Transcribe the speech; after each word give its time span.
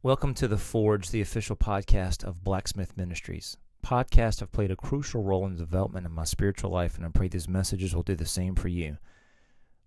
Welcome 0.00 0.32
to 0.34 0.46
The 0.46 0.58
Forge, 0.58 1.10
the 1.10 1.20
official 1.20 1.56
podcast 1.56 2.22
of 2.22 2.44
Blacksmith 2.44 2.96
Ministries. 2.96 3.56
Podcasts 3.84 4.38
have 4.38 4.52
played 4.52 4.70
a 4.70 4.76
crucial 4.76 5.24
role 5.24 5.44
in 5.44 5.54
the 5.54 5.58
development 5.58 6.06
of 6.06 6.12
my 6.12 6.22
spiritual 6.22 6.70
life, 6.70 6.96
and 6.96 7.04
I 7.04 7.08
pray 7.08 7.26
these 7.26 7.48
messages 7.48 7.96
will 7.96 8.04
do 8.04 8.14
the 8.14 8.24
same 8.24 8.54
for 8.54 8.68
you. 8.68 8.98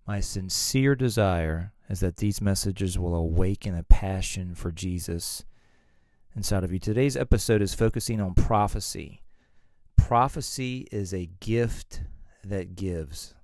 My 0.06 0.20
sincere 0.20 0.94
desire 0.94 1.72
is 1.88 2.00
that 2.00 2.18
these 2.18 2.42
messages 2.42 2.98
will 2.98 3.14
awaken 3.14 3.74
a 3.74 3.84
passion 3.84 4.54
for 4.54 4.70
Jesus 4.70 5.46
inside 6.36 6.62
of 6.62 6.74
you. 6.74 6.78
Today's 6.78 7.16
episode 7.16 7.62
is 7.62 7.72
focusing 7.72 8.20
on 8.20 8.34
prophecy. 8.34 9.22
Prophecy 9.96 10.86
is 10.92 11.14
a 11.14 11.30
gift 11.40 12.02
that 12.44 12.76
gives. 12.76 13.34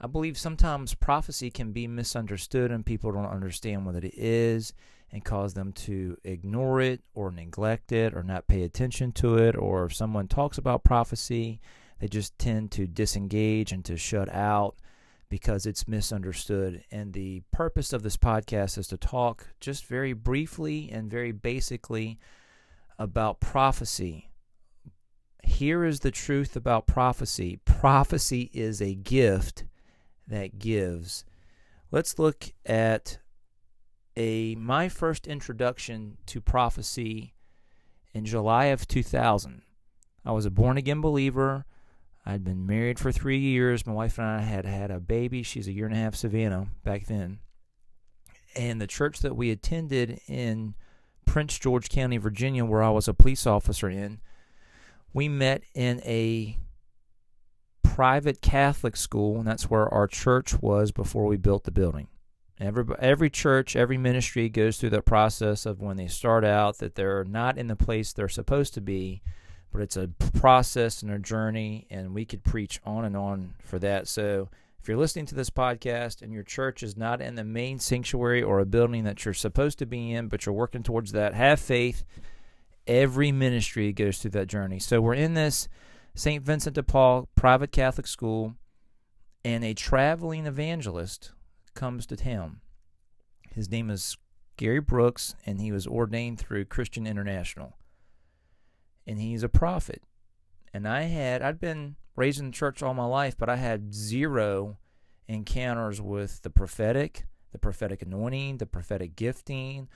I 0.00 0.08
believe 0.08 0.36
sometimes 0.36 0.94
prophecy 0.94 1.48
can 1.48 1.70
be 1.70 1.86
misunderstood 1.86 2.72
and 2.72 2.84
people 2.84 3.12
don't 3.12 3.24
understand 3.24 3.86
what 3.86 3.94
it 3.94 4.12
is 4.18 4.72
and 5.12 5.24
cause 5.24 5.54
them 5.54 5.72
to 5.72 6.16
ignore 6.24 6.80
it 6.80 7.02
or 7.14 7.30
neglect 7.30 7.92
it 7.92 8.14
or 8.14 8.22
not 8.22 8.48
pay 8.48 8.62
attention 8.62 9.12
to 9.12 9.36
it. 9.36 9.56
Or 9.56 9.84
if 9.84 9.94
someone 9.94 10.26
talks 10.26 10.56
about 10.58 10.84
prophecy, 10.84 11.60
they 11.98 12.08
just 12.08 12.38
tend 12.38 12.70
to 12.72 12.86
disengage 12.86 13.72
and 13.72 13.84
to 13.84 13.96
shut 13.96 14.32
out 14.32 14.76
because 15.28 15.66
it's 15.66 15.86
misunderstood. 15.86 16.84
And 16.90 17.12
the 17.12 17.42
purpose 17.52 17.92
of 17.92 18.02
this 18.02 18.16
podcast 18.16 18.78
is 18.78 18.88
to 18.88 18.96
talk 18.96 19.48
just 19.60 19.86
very 19.86 20.14
briefly 20.14 20.90
and 20.90 21.10
very 21.10 21.32
basically 21.32 22.18
about 22.98 23.40
prophecy. 23.40 24.30
Here 25.44 25.84
is 25.84 26.00
the 26.00 26.10
truth 26.10 26.56
about 26.56 26.86
prophecy 26.86 27.58
prophecy 27.64 28.48
is 28.52 28.80
a 28.80 28.94
gift 28.94 29.64
that 30.28 30.58
gives. 30.58 31.24
Let's 31.90 32.18
look 32.18 32.52
at 32.64 33.18
a 34.16 34.54
my 34.56 34.88
first 34.88 35.26
introduction 35.26 36.18
to 36.26 36.40
prophecy 36.40 37.34
in 38.12 38.24
July 38.24 38.66
of 38.66 38.86
2000. 38.86 39.62
I 40.24 40.32
was 40.32 40.46
a 40.46 40.50
born 40.50 40.76
again 40.76 41.00
believer. 41.00 41.64
I'd 42.24 42.44
been 42.44 42.66
married 42.66 42.98
for 42.98 43.10
three 43.10 43.38
years. 43.38 43.86
My 43.86 43.92
wife 43.92 44.18
and 44.18 44.26
I 44.26 44.40
had 44.42 44.64
had 44.64 44.90
a 44.90 45.00
baby. 45.00 45.42
She's 45.42 45.66
a 45.66 45.72
year 45.72 45.86
and 45.86 45.94
a 45.94 45.98
half, 45.98 46.14
Savannah, 46.14 46.68
back 46.84 47.06
then. 47.06 47.40
And 48.54 48.80
the 48.80 48.86
church 48.86 49.20
that 49.20 49.34
we 49.34 49.50
attended 49.50 50.20
in 50.28 50.74
Prince 51.24 51.58
George 51.58 51.88
County, 51.88 52.18
Virginia, 52.18 52.64
where 52.64 52.82
I 52.82 52.90
was 52.90 53.08
a 53.08 53.14
police 53.14 53.46
officer 53.46 53.88
in, 53.88 54.20
we 55.12 55.28
met 55.28 55.62
in 55.74 56.00
a 56.04 56.58
private 57.82 58.40
Catholic 58.40 58.96
school, 58.96 59.38
and 59.38 59.46
that's 59.46 59.68
where 59.68 59.92
our 59.92 60.06
church 60.06 60.60
was 60.62 60.92
before 60.92 61.26
we 61.26 61.36
built 61.36 61.64
the 61.64 61.70
building. 61.70 62.08
Every 62.62 62.84
every 63.00 63.30
church, 63.30 63.74
every 63.74 63.98
ministry 63.98 64.48
goes 64.48 64.78
through 64.78 64.90
that 64.90 65.04
process 65.04 65.66
of 65.66 65.80
when 65.80 65.96
they 65.96 66.06
start 66.06 66.44
out 66.44 66.78
that 66.78 66.94
they're 66.94 67.24
not 67.24 67.58
in 67.58 67.66
the 67.66 67.76
place 67.76 68.12
they're 68.12 68.28
supposed 68.28 68.74
to 68.74 68.80
be, 68.80 69.20
but 69.72 69.82
it's 69.82 69.96
a 69.96 70.10
process 70.34 71.02
and 71.02 71.10
a 71.10 71.18
journey, 71.18 71.86
and 71.90 72.14
we 72.14 72.24
could 72.24 72.44
preach 72.44 72.80
on 72.84 73.04
and 73.04 73.16
on 73.16 73.54
for 73.64 73.78
that. 73.80 74.06
So 74.06 74.48
if 74.80 74.88
you're 74.88 74.96
listening 74.96 75.26
to 75.26 75.34
this 75.34 75.50
podcast 75.50 76.22
and 76.22 76.32
your 76.32 76.42
church 76.42 76.82
is 76.82 76.96
not 76.96 77.20
in 77.20 77.34
the 77.34 77.44
main 77.44 77.78
sanctuary 77.78 78.42
or 78.42 78.60
a 78.60 78.66
building 78.66 79.04
that 79.04 79.24
you're 79.24 79.34
supposed 79.34 79.78
to 79.78 79.86
be 79.86 80.12
in, 80.12 80.28
but 80.28 80.46
you're 80.46 80.54
working 80.54 80.82
towards 80.82 81.12
that, 81.12 81.34
have 81.34 81.60
faith. 81.60 82.04
Every 82.86 83.32
ministry 83.32 83.92
goes 83.92 84.18
through 84.18 84.32
that 84.32 84.48
journey. 84.48 84.78
So 84.78 85.00
we're 85.00 85.14
in 85.14 85.34
this 85.34 85.68
St. 86.14 86.44
Vincent 86.44 86.74
de 86.74 86.82
Paul 86.82 87.28
private 87.34 87.72
Catholic 87.72 88.06
school, 88.06 88.54
and 89.44 89.64
a 89.64 89.74
traveling 89.74 90.46
evangelist 90.46 91.32
comes 91.74 92.06
to 92.06 92.16
town. 92.16 92.60
His 93.54 93.70
name 93.70 93.90
is 93.90 94.16
Gary 94.56 94.80
Brooks, 94.80 95.34
and 95.46 95.60
he 95.60 95.72
was 95.72 95.86
ordained 95.86 96.38
through 96.38 96.66
Christian 96.66 97.06
International. 97.06 97.76
And 99.06 99.18
he's 99.18 99.42
a 99.42 99.48
prophet. 99.48 100.02
And 100.72 100.86
I 100.88 101.02
had, 101.02 101.42
I'd 101.42 101.60
been 101.60 101.96
raised 102.16 102.40
in 102.40 102.46
the 102.46 102.52
church 102.52 102.82
all 102.82 102.94
my 102.94 103.04
life, 103.04 103.36
but 103.36 103.48
I 103.48 103.56
had 103.56 103.94
zero 103.94 104.78
encounters 105.28 106.00
with 106.00 106.42
the 106.42 106.50
prophetic, 106.50 107.26
the 107.52 107.58
prophetic 107.58 108.02
anointing, 108.02 108.58
the 108.58 108.66
prophetic 108.66 109.16
gifting, 109.16 109.88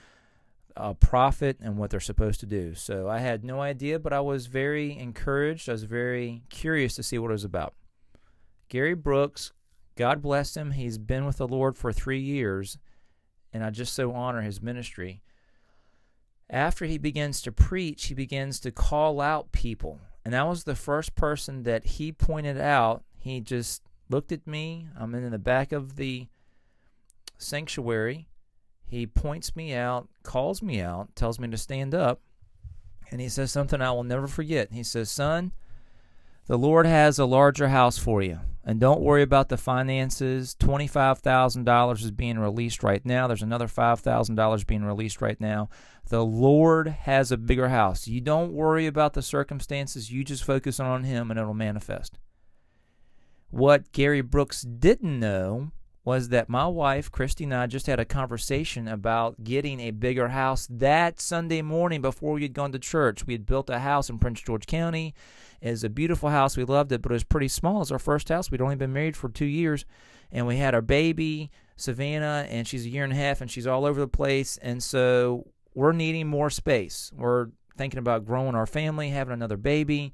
a 0.75 0.93
prophet 0.93 1.57
and 1.59 1.77
what 1.77 1.89
they're 1.89 1.99
supposed 1.99 2.39
to 2.41 2.45
do. 2.45 2.75
So 2.75 3.09
I 3.09 3.19
had 3.19 3.43
no 3.43 3.61
idea, 3.61 3.99
but 3.99 4.13
I 4.13 4.19
was 4.19 4.45
very 4.45 4.97
encouraged. 4.97 5.67
I 5.67 5.73
was 5.73 5.83
very 5.83 6.43
curious 6.49 6.95
to 6.95 7.03
see 7.03 7.17
what 7.17 7.29
it 7.29 7.33
was 7.33 7.43
about. 7.43 7.73
Gary 8.69 8.93
Brooks, 8.93 9.51
God 9.97 10.21
bless 10.21 10.55
him. 10.55 10.71
He's 10.71 10.97
been 10.97 11.25
with 11.25 11.37
the 11.37 11.47
Lord 11.47 11.77
for 11.77 11.91
three 11.91 12.21
years, 12.21 12.77
and 13.51 13.63
I 13.63 13.69
just 13.69 13.93
so 13.93 14.13
honor 14.13 14.41
his 14.41 14.61
ministry. 14.61 15.21
After 16.49 16.85
he 16.85 16.97
begins 16.97 17.41
to 17.41 17.51
preach, 17.51 18.05
he 18.05 18.13
begins 18.13 18.59
to 18.61 18.71
call 18.71 19.19
out 19.19 19.51
people. 19.51 19.99
And 20.23 20.33
that 20.33 20.47
was 20.47 20.63
the 20.63 20.75
first 20.75 21.15
person 21.15 21.63
that 21.63 21.85
he 21.85 22.11
pointed 22.11 22.57
out. 22.57 23.03
He 23.19 23.41
just 23.41 23.81
looked 24.09 24.31
at 24.31 24.47
me. 24.47 24.87
I'm 24.97 25.13
in 25.13 25.31
the 25.31 25.37
back 25.37 25.73
of 25.73 25.97
the 25.97 26.27
sanctuary 27.37 28.27
he 28.87 29.05
points 29.05 29.55
me 29.55 29.73
out, 29.73 30.07
calls 30.23 30.61
me 30.61 30.79
out, 30.79 31.13
tells 31.13 31.39
me 31.39 31.49
to 31.49 31.57
stand 31.57 31.93
up, 31.93 32.21
and 33.11 33.19
he 33.19 33.27
says 33.27 33.51
something 33.51 33.81
I 33.81 33.91
will 33.91 34.05
never 34.05 34.27
forget. 34.27 34.71
He 34.71 34.83
says, 34.83 35.11
Son, 35.11 35.51
the 36.47 36.57
Lord 36.57 36.85
has 36.85 37.19
a 37.19 37.25
larger 37.25 37.67
house 37.67 37.97
for 37.97 38.21
you. 38.21 38.39
And 38.63 38.81
don't 38.81 39.01
worry 39.01 39.21
about 39.21 39.47
the 39.47 39.55
finances. 39.55 40.55
$25,000 40.59 42.03
is 42.03 42.11
being 42.11 42.37
released 42.37 42.83
right 42.83 43.05
now. 43.05 43.27
There's 43.27 43.41
another 43.41 43.67
$5,000 43.67 44.67
being 44.67 44.83
released 44.83 45.21
right 45.21 45.39
now. 45.39 45.69
The 46.09 46.25
Lord 46.25 46.87
has 46.87 47.31
a 47.31 47.37
bigger 47.37 47.69
house. 47.69 48.07
You 48.07 48.19
don't 48.19 48.51
worry 48.51 48.85
about 48.85 49.13
the 49.13 49.21
circumstances. 49.21 50.11
You 50.11 50.25
just 50.25 50.43
focus 50.43 50.81
on 50.81 51.03
Him 51.03 51.31
and 51.31 51.39
it'll 51.39 51.53
manifest. 51.53 52.19
What 53.49 53.93
Gary 53.93 54.21
Brooks 54.21 54.63
didn't 54.63 55.17
know 55.17 55.71
was 56.07 56.29
that 56.29 56.47
my 56.47 56.65
wife, 56.65 57.11
Christy, 57.11 57.43
and 57.43 57.53
I 57.53 57.67
just 57.67 57.85
had 57.85 57.99
a 57.99 58.05
conversation 58.05 58.87
about 58.87 59.43
getting 59.43 59.81
a 59.81 59.91
bigger 59.91 60.29
house 60.29 60.65
that 60.69 61.19
Sunday 61.19 61.61
morning 61.61 62.01
before 62.01 62.31
we 62.31 62.43
had 62.43 62.53
gone 62.53 62.71
to 62.71 62.79
church. 62.79 63.27
We 63.27 63.33
had 63.33 63.45
built 63.45 63.69
a 63.69 63.79
house 63.79 64.09
in 64.09 64.17
Prince 64.17 64.39
George 64.39 64.67
County. 64.67 65.13
It 65.59 65.69
was 65.69 65.83
a 65.83 65.89
beautiful 65.89 66.29
house. 66.29 66.55
We 66.55 66.63
loved 66.63 66.93
it, 66.93 67.01
but 67.01 67.11
it 67.11 67.15
was 67.15 67.25
pretty 67.25 67.49
small. 67.49 67.75
It 67.75 67.79
was 67.79 67.91
our 67.91 67.99
first 67.99 68.29
house. 68.29 68.49
We'd 68.49 68.61
only 68.61 68.77
been 68.77 68.93
married 68.93 69.17
for 69.17 69.27
two 69.27 69.43
years, 69.43 69.83
and 70.31 70.47
we 70.47 70.55
had 70.55 70.73
our 70.73 70.81
baby, 70.81 71.51
Savannah, 71.75 72.47
and 72.49 72.65
she's 72.65 72.85
a 72.85 72.89
year 72.89 73.03
and 73.03 73.11
a 73.11 73.17
half, 73.17 73.41
and 73.41 73.51
she's 73.51 73.67
all 73.67 73.83
over 73.83 73.99
the 73.99 74.07
place. 74.07 74.55
And 74.61 74.81
so 74.81 75.51
we're 75.73 75.91
needing 75.91 76.27
more 76.27 76.49
space. 76.49 77.11
We're 77.17 77.47
thinking 77.75 77.99
about 77.99 78.25
growing 78.25 78.55
our 78.55 78.65
family, 78.65 79.09
having 79.09 79.33
another 79.33 79.57
baby 79.57 80.13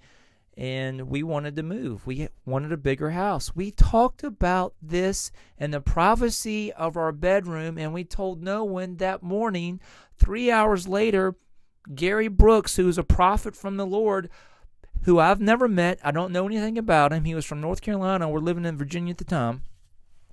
and 0.55 1.09
we 1.09 1.23
wanted 1.23 1.55
to 1.55 1.63
move. 1.63 2.05
We 2.05 2.27
wanted 2.45 2.71
a 2.71 2.77
bigger 2.77 3.11
house. 3.11 3.55
We 3.55 3.71
talked 3.71 4.23
about 4.23 4.75
this 4.81 5.31
and 5.57 5.73
the 5.73 5.81
privacy 5.81 6.71
of 6.73 6.95
our 6.95 7.11
bedroom, 7.11 7.77
and 7.77 7.93
we 7.93 8.03
told 8.03 8.43
no 8.43 8.63
one 8.63 8.97
that 8.97 9.23
morning. 9.23 9.79
Three 10.17 10.51
hours 10.51 10.87
later, 10.87 11.35
Gary 11.95 12.27
Brooks, 12.27 12.75
who's 12.75 12.97
a 12.97 13.03
prophet 13.03 13.55
from 13.55 13.77
the 13.77 13.85
Lord, 13.85 14.29
who 15.03 15.19
I've 15.19 15.41
never 15.41 15.67
met, 15.67 15.99
I 16.03 16.11
don't 16.11 16.31
know 16.31 16.45
anything 16.45 16.77
about 16.77 17.11
him. 17.11 17.23
He 17.23 17.35
was 17.35 17.45
from 17.45 17.59
North 17.59 17.81
Carolina. 17.81 18.29
We're 18.29 18.39
living 18.39 18.65
in 18.65 18.77
Virginia 18.77 19.11
at 19.11 19.17
the 19.17 19.25
time. 19.25 19.63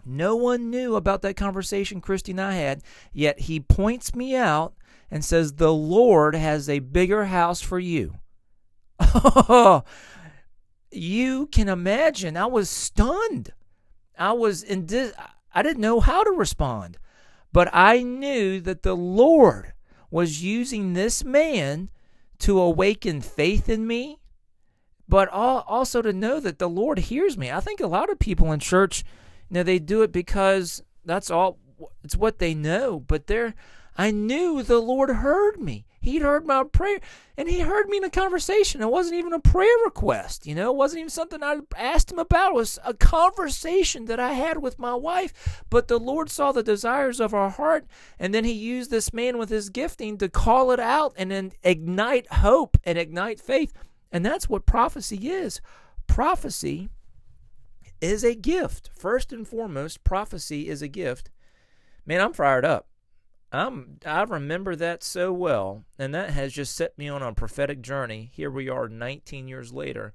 No 0.04 0.37
one 0.37 0.70
knew 0.70 0.97
about 0.97 1.22
that 1.22 1.37
conversation 1.37 2.00
Christy 2.00 2.32
and 2.32 2.41
I 2.41 2.54
had, 2.54 2.82
yet 3.12 3.41
he 3.41 3.60
points 3.60 4.14
me 4.14 4.34
out 4.34 4.75
and 5.10 5.25
says, 5.25 5.54
The 5.54 5.72
Lord 5.72 6.34
has 6.34 6.69
a 6.69 6.78
bigger 6.78 7.26
house 7.26 7.60
for 7.60 7.78
you. 7.78 8.14
You 10.93 11.47
can 11.47 11.69
imagine. 11.69 12.37
I 12.37 12.47
was 12.47 12.69
stunned. 12.69 13.53
I 14.19 14.33
was 14.33 14.62
in. 14.62 14.87
Dis- 14.87 15.15
I 15.55 15.62
didn't 15.62 15.81
know 15.81 16.00
how 16.00 16.25
to 16.25 16.31
respond, 16.31 16.99
but 17.53 17.69
I 17.72 18.03
knew 18.03 18.61
that 18.61 18.83
the 18.83 18.97
Lord 18.97 19.72
was 20.11 20.43
using 20.43 20.93
this 20.93 21.25
man 21.25 21.91
to 22.41 22.58
awaken 22.58 23.20
faith 23.20 23.69
in 23.69 23.87
me, 23.87 24.19
but 25.08 25.29
also 25.29 26.03
to 26.03 26.12
know 26.12 26.41
that 26.41 26.58
the 26.58 26.69
Lord 26.69 26.99
hears 26.99 27.38
me. 27.38 27.50
I 27.50 27.61
think 27.61 27.81
a 27.81 27.87
lot 27.87 28.11
of 28.11 28.19
people 28.19 28.50
in 28.53 28.58
church, 28.61 29.05
you 29.49 29.55
know, 29.55 29.62
they 29.62 29.79
do 29.79 30.03
it 30.03 30.11
because 30.12 30.82
that's 31.05 31.31
all. 31.31 31.58
It's 32.03 32.17
what 32.17 32.38
they 32.38 32.55
know, 32.55 32.99
but 33.00 33.29
they're. 33.29 33.55
I 33.96 34.10
knew 34.10 34.62
the 34.62 34.81
Lord 34.81 35.10
heard 35.10 35.60
me. 35.60 35.87
He'd 36.02 36.22
heard 36.22 36.46
my 36.46 36.64
prayer, 36.64 36.98
and 37.37 37.46
he 37.46 37.60
heard 37.60 37.88
me 37.88 37.98
in 37.98 38.04
a 38.04 38.10
conversation. 38.10 38.81
It 38.81 38.90
wasn't 38.90 39.19
even 39.19 39.34
a 39.34 39.40
prayer 39.40 39.69
request, 39.84 40.46
you 40.46 40.54
know. 40.54 40.70
It 40.70 40.76
wasn't 40.76 41.00
even 41.00 41.10
something 41.10 41.42
I 41.42 41.58
asked 41.76 42.10
him 42.10 42.19
about. 42.19 42.52
It 42.52 42.54
was 42.54 42.78
a 42.84 42.94
conversation 42.94 44.06
that 44.06 44.19
I 44.19 44.32
had 44.32 44.62
with 44.62 44.78
my 44.78 44.94
wife. 44.94 45.62
But 45.69 45.88
the 45.88 45.98
Lord 45.98 46.31
saw 46.31 46.52
the 46.52 46.62
desires 46.62 47.20
of 47.20 47.34
our 47.34 47.50
heart, 47.50 47.84
and 48.19 48.32
then 48.32 48.44
He 48.44 48.52
used 48.52 48.90
this 48.90 49.12
man 49.12 49.37
with 49.37 49.50
his 49.50 49.69
gifting 49.69 50.16
to 50.19 50.31
call 50.31 50.70
it 50.70 50.81
out 50.81 51.12
and 51.19 51.31
then 51.31 51.52
ignite 51.62 52.32
hope 52.32 52.78
and 52.84 52.96
ignite 52.96 53.38
faith. 53.38 53.75
And 54.10 54.25
that's 54.25 54.48
what 54.48 54.64
prophecy 54.64 55.28
is. 55.28 55.60
Prophecy 56.06 56.88
is 58.00 58.25
a 58.25 58.34
gift. 58.34 58.88
First 58.96 59.32
and 59.32 59.46
foremost, 59.46 60.02
prophecy 60.02 60.69
is 60.69 60.81
a 60.81 60.88
gift. 60.88 61.31
Man, 62.06 62.22
I'm 62.22 62.32
fired 62.32 62.64
up. 62.64 62.89
I'm 63.52 63.99
I 64.06 64.23
remember 64.23 64.76
that 64.76 65.02
so 65.02 65.32
well, 65.32 65.85
and 65.99 66.14
that 66.14 66.31
has 66.31 66.52
just 66.52 66.75
set 66.75 66.97
me 66.97 67.08
on 67.08 67.23
a 67.23 67.32
prophetic 67.32 67.82
journey. 67.82 68.31
Here 68.32 68.50
we 68.50 68.69
are 68.69 68.88
19 68.88 69.49
years 69.49 69.73
later, 69.73 70.12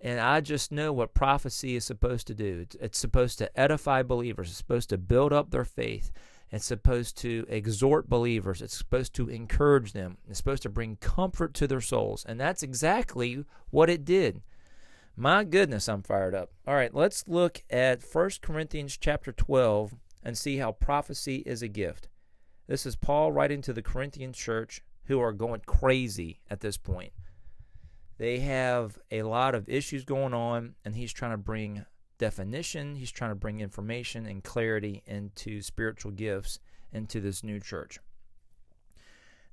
and 0.00 0.18
I 0.18 0.40
just 0.40 0.72
know 0.72 0.92
what 0.92 1.14
prophecy 1.14 1.76
is 1.76 1.84
supposed 1.84 2.26
to 2.26 2.34
do. 2.34 2.60
It's, 2.62 2.76
it's 2.80 2.98
supposed 2.98 3.38
to 3.38 3.60
edify 3.60 4.02
believers. 4.02 4.48
It's 4.48 4.58
supposed 4.58 4.88
to 4.90 4.98
build 4.98 5.32
up 5.32 5.50
their 5.50 5.64
faith. 5.64 6.10
It's 6.50 6.64
supposed 6.64 7.16
to 7.18 7.46
exhort 7.48 8.08
believers. 8.08 8.62
It's 8.62 8.76
supposed 8.76 9.14
to 9.14 9.28
encourage 9.28 9.92
them. 9.92 10.16
It's 10.28 10.38
supposed 10.38 10.62
to 10.62 10.70
bring 10.70 10.96
comfort 10.96 11.52
to 11.54 11.66
their 11.66 11.80
souls. 11.80 12.24
And 12.26 12.40
that's 12.40 12.62
exactly 12.62 13.44
what 13.70 13.90
it 13.90 14.04
did. 14.04 14.40
My 15.14 15.44
goodness, 15.44 15.88
I'm 15.88 16.02
fired 16.02 16.34
up. 16.34 16.50
All 16.66 16.74
right, 16.74 16.94
let's 16.94 17.28
look 17.28 17.62
at 17.68 18.02
1 18.02 18.30
Corinthians 18.40 18.96
chapter 18.96 19.30
12 19.30 19.94
and 20.22 20.38
see 20.38 20.56
how 20.56 20.72
prophecy 20.72 21.42
is 21.44 21.60
a 21.60 21.68
gift. 21.68 22.08
This 22.68 22.84
is 22.84 22.96
Paul 22.96 23.32
writing 23.32 23.62
to 23.62 23.72
the 23.72 23.80
Corinthian 23.80 24.34
church 24.34 24.82
who 25.06 25.18
are 25.20 25.32
going 25.32 25.62
crazy 25.64 26.40
at 26.50 26.60
this 26.60 26.76
point. 26.76 27.14
They 28.18 28.40
have 28.40 28.98
a 29.10 29.22
lot 29.22 29.54
of 29.54 29.70
issues 29.70 30.04
going 30.04 30.34
on, 30.34 30.74
and 30.84 30.94
he's 30.94 31.14
trying 31.14 31.30
to 31.30 31.38
bring 31.38 31.86
definition, 32.18 32.96
he's 32.96 33.10
trying 33.10 33.30
to 33.30 33.36
bring 33.36 33.60
information 33.60 34.26
and 34.26 34.44
clarity 34.44 35.02
into 35.06 35.62
spiritual 35.62 36.10
gifts 36.10 36.58
into 36.92 37.20
this 37.20 37.42
new 37.42 37.58
church. 37.58 38.00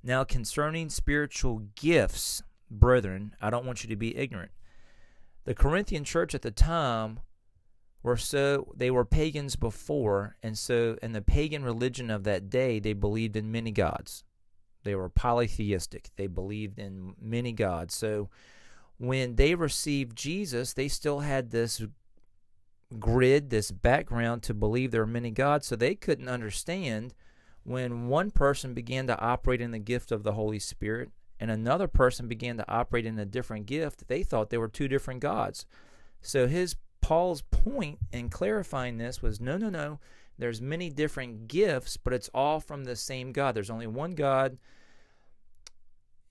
Now, 0.02 0.22
concerning 0.22 0.90
spiritual 0.90 1.62
gifts, 1.74 2.42
brethren, 2.70 3.34
I 3.40 3.48
don't 3.48 3.64
want 3.64 3.82
you 3.82 3.88
to 3.88 3.96
be 3.96 4.14
ignorant. 4.14 4.50
The 5.44 5.54
Corinthian 5.54 6.04
church 6.04 6.34
at 6.34 6.42
the 6.42 6.50
time 6.50 7.20
were 8.06 8.16
so 8.16 8.72
they 8.76 8.90
were 8.90 9.04
pagans 9.04 9.56
before, 9.56 10.36
and 10.40 10.56
so 10.56 10.96
in 11.02 11.12
the 11.12 11.20
pagan 11.20 11.64
religion 11.64 12.08
of 12.08 12.22
that 12.22 12.48
day, 12.48 12.78
they 12.78 12.92
believed 12.92 13.36
in 13.36 13.50
many 13.50 13.72
gods. 13.72 14.22
They 14.84 14.94
were 14.94 15.08
polytheistic. 15.08 16.10
They 16.14 16.28
believed 16.28 16.78
in 16.78 17.14
many 17.20 17.50
gods. 17.50 17.96
So 17.96 18.30
when 18.98 19.34
they 19.34 19.56
received 19.56 20.16
Jesus, 20.16 20.72
they 20.72 20.86
still 20.86 21.20
had 21.20 21.50
this 21.50 21.82
grid, 23.00 23.50
this 23.50 23.72
background 23.72 24.44
to 24.44 24.54
believe 24.54 24.92
there 24.92 25.02
are 25.02 25.06
many 25.06 25.32
gods, 25.32 25.66
so 25.66 25.74
they 25.74 25.96
couldn't 25.96 26.28
understand 26.28 27.12
when 27.64 28.06
one 28.06 28.30
person 28.30 28.72
began 28.72 29.08
to 29.08 29.20
operate 29.20 29.60
in 29.60 29.72
the 29.72 29.80
gift 29.80 30.12
of 30.12 30.22
the 30.22 30.34
Holy 30.34 30.60
Spirit 30.60 31.10
and 31.40 31.50
another 31.50 31.88
person 31.88 32.28
began 32.28 32.56
to 32.56 32.70
operate 32.70 33.04
in 33.04 33.18
a 33.18 33.26
different 33.26 33.66
gift, 33.66 34.06
they 34.06 34.22
thought 34.22 34.50
they 34.50 34.58
were 34.58 34.68
two 34.68 34.86
different 34.86 35.18
gods. 35.18 35.66
So 36.22 36.46
his 36.46 36.76
Paul's 37.06 37.42
point 37.42 38.00
in 38.10 38.28
clarifying 38.28 38.98
this 38.98 39.22
was 39.22 39.40
no, 39.40 39.56
no, 39.56 39.70
no. 39.70 40.00
There's 40.38 40.60
many 40.60 40.90
different 40.90 41.46
gifts, 41.46 41.96
but 41.96 42.12
it's 42.12 42.28
all 42.34 42.58
from 42.58 42.82
the 42.82 42.96
same 42.96 43.30
God. 43.30 43.54
There's 43.54 43.70
only 43.70 43.86
one 43.86 44.16
God 44.16 44.58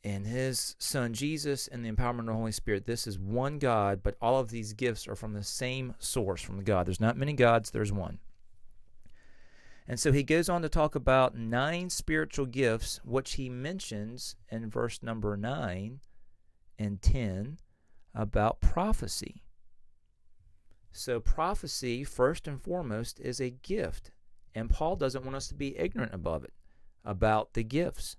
and 0.04 0.28
his 0.28 0.76
son 0.78 1.14
Jesus 1.14 1.70
and 1.70 1.86
the 1.86 1.90
empowerment 1.90 2.20
of 2.20 2.26
the 2.26 2.34
Holy 2.34 2.52
Spirit. 2.52 2.86
This 2.86 3.08
is 3.08 3.18
one 3.18 3.58
God, 3.58 4.04
but 4.04 4.18
all 4.22 4.38
of 4.38 4.50
these 4.50 4.74
gifts 4.74 5.08
are 5.08 5.16
from 5.16 5.32
the 5.32 5.46
same 5.46 5.96
source, 5.98 6.42
from 6.42 6.62
God. 6.62 6.88
There's 6.88 7.00
not 7.00 7.16
many 7.16 7.32
gods, 7.32 7.72
there's 7.72 7.94
one. 7.94 8.20
And 9.88 9.98
so 9.98 10.12
he 10.12 10.24
goes 10.24 10.50
on 10.50 10.62
to 10.62 10.68
talk 10.68 10.94
about 10.94 11.38
nine 11.38 11.90
spiritual 11.90 12.48
gifts, 12.48 13.00
which 13.06 13.36
he 13.36 13.48
mentions 13.48 14.36
in 14.52 14.70
verse 14.70 15.02
number 15.02 15.38
9 15.38 16.02
and 16.78 17.02
10 17.02 17.60
about 18.14 18.60
prophecy. 18.60 19.45
So, 20.96 21.20
prophecy, 21.20 22.04
first 22.04 22.48
and 22.48 22.62
foremost, 22.62 23.20
is 23.20 23.40
a 23.40 23.50
gift. 23.50 24.12
And 24.54 24.70
Paul 24.70 24.96
doesn't 24.96 25.26
want 25.26 25.36
us 25.36 25.48
to 25.50 25.56
be 25.56 25.78
ignorant 25.78 26.14
above 26.14 26.44
it, 26.44 26.54
about 27.04 27.54
the 27.54 27.64
gifts 27.64 28.16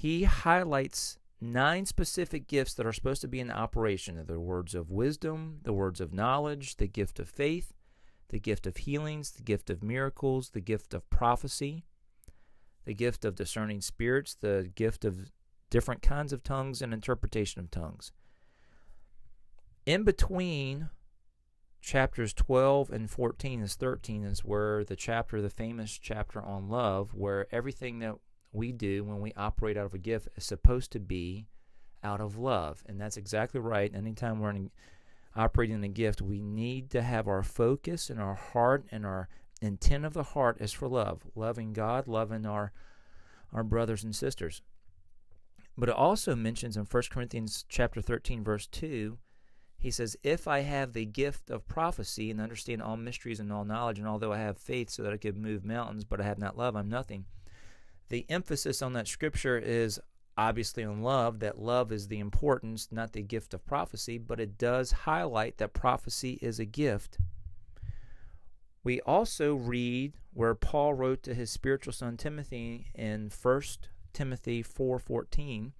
he 0.00 0.24
highlights 0.24 1.18
nine 1.42 1.84
specific 1.84 2.46
gifts 2.46 2.72
that 2.72 2.86
are 2.86 2.92
supposed 2.92 3.20
to 3.20 3.28
be 3.28 3.38
in 3.38 3.50
operation 3.50 4.24
the 4.26 4.40
words 4.40 4.74
of 4.74 4.90
wisdom, 4.90 5.58
the 5.62 5.74
words 5.74 6.00
of 6.00 6.14
knowledge, 6.14 6.76
the 6.76 6.86
gift 6.86 7.20
of 7.20 7.28
faith, 7.28 7.74
the 8.30 8.40
gift 8.40 8.66
of 8.66 8.78
healings, 8.78 9.32
the 9.32 9.42
gift 9.42 9.68
of 9.68 9.82
miracles, 9.82 10.50
the 10.50 10.60
gift 10.62 10.94
of 10.94 11.10
prophecy, 11.10 11.84
the 12.86 12.94
gift 12.94 13.26
of 13.26 13.34
discerning 13.34 13.82
spirits, 13.82 14.34
the 14.34 14.70
gift 14.74 15.04
of 15.04 15.30
different 15.68 16.00
kinds 16.00 16.32
of 16.32 16.42
tongues, 16.42 16.80
and 16.80 16.94
interpretation 16.94 17.60
of 17.60 17.70
tongues. 17.70 18.10
In 19.84 20.02
between 20.02 20.88
chapters 21.80 22.32
12 22.32 22.90
and 22.90 23.10
14 23.10 23.60
is 23.62 23.74
13 23.74 24.24
is 24.24 24.44
where 24.44 24.84
the 24.84 24.96
chapter, 24.96 25.40
the 25.40 25.50
famous 25.50 25.98
chapter 25.98 26.40
on 26.40 26.68
love, 26.68 27.14
where 27.14 27.46
everything 27.52 27.98
that 28.00 28.16
we 28.52 28.72
do 28.72 29.04
when 29.04 29.20
we 29.20 29.32
operate 29.36 29.76
out 29.76 29.86
of 29.86 29.94
a 29.94 29.98
gift 29.98 30.28
is 30.36 30.44
supposed 30.44 30.92
to 30.92 31.00
be 31.00 31.46
out 32.02 32.20
of 32.20 32.36
love. 32.36 32.82
And 32.86 33.00
that's 33.00 33.16
exactly 33.16 33.60
right. 33.60 33.94
Anytime 33.94 34.40
we're 34.40 34.50
in, 34.50 34.70
operating 35.36 35.76
in 35.76 35.84
a 35.84 35.88
gift, 35.88 36.20
we 36.20 36.40
need 36.40 36.90
to 36.90 37.02
have 37.02 37.28
our 37.28 37.42
focus 37.42 38.10
and 38.10 38.20
our 38.20 38.34
heart 38.34 38.84
and 38.90 39.06
our 39.06 39.28
intent 39.62 40.04
of 40.04 40.14
the 40.14 40.22
heart 40.22 40.58
is 40.60 40.72
for 40.72 40.88
love, 40.88 41.22
loving 41.34 41.72
God, 41.72 42.08
loving 42.08 42.46
our 42.46 42.72
our 43.52 43.64
brothers 43.64 44.04
and 44.04 44.14
sisters. 44.14 44.62
But 45.76 45.88
it 45.88 45.94
also 45.94 46.36
mentions 46.36 46.76
in 46.76 46.84
1 46.84 47.02
Corinthians 47.10 47.64
chapter 47.68 48.00
13 48.00 48.44
verse 48.44 48.66
2, 48.68 49.18
he 49.80 49.90
says, 49.90 50.16
"If 50.22 50.46
I 50.46 50.60
have 50.60 50.92
the 50.92 51.06
gift 51.06 51.50
of 51.50 51.66
prophecy 51.66 52.30
and 52.30 52.40
understand 52.40 52.82
all 52.82 52.96
mysteries 52.96 53.40
and 53.40 53.52
all 53.52 53.64
knowledge, 53.64 53.98
and 53.98 54.06
although 54.06 54.32
I 54.32 54.38
have 54.38 54.58
faith 54.58 54.90
so 54.90 55.02
that 55.02 55.12
I 55.12 55.16
could 55.16 55.36
move 55.36 55.64
mountains, 55.64 56.04
but 56.04 56.20
I 56.20 56.24
have 56.24 56.38
not 56.38 56.56
love, 56.56 56.76
I'm 56.76 56.88
nothing." 56.88 57.24
the 58.10 58.26
emphasis 58.28 58.82
on 58.82 58.92
that 58.92 59.08
scripture 59.08 59.56
is 59.56 59.98
obviously 60.36 60.84
on 60.84 61.00
love, 61.00 61.38
that 61.40 61.58
love 61.58 61.90
is 61.90 62.08
the 62.08 62.18
importance, 62.18 62.88
not 62.90 63.12
the 63.12 63.22
gift 63.22 63.54
of 63.54 63.64
prophecy, 63.64 64.18
but 64.18 64.40
it 64.40 64.58
does 64.58 64.92
highlight 64.92 65.56
that 65.58 65.72
prophecy 65.72 66.38
is 66.42 66.58
a 66.58 66.64
gift. 66.64 67.18
We 68.82 69.00
also 69.02 69.54
read 69.54 70.14
where 70.32 70.54
Paul 70.54 70.94
wrote 70.94 71.22
to 71.24 71.34
his 71.34 71.50
spiritual 71.50 71.92
son 71.92 72.16
Timothy 72.16 72.86
in 72.94 73.30
1 73.30 73.62
Timothy 74.12 74.62
4:14. 74.62 75.72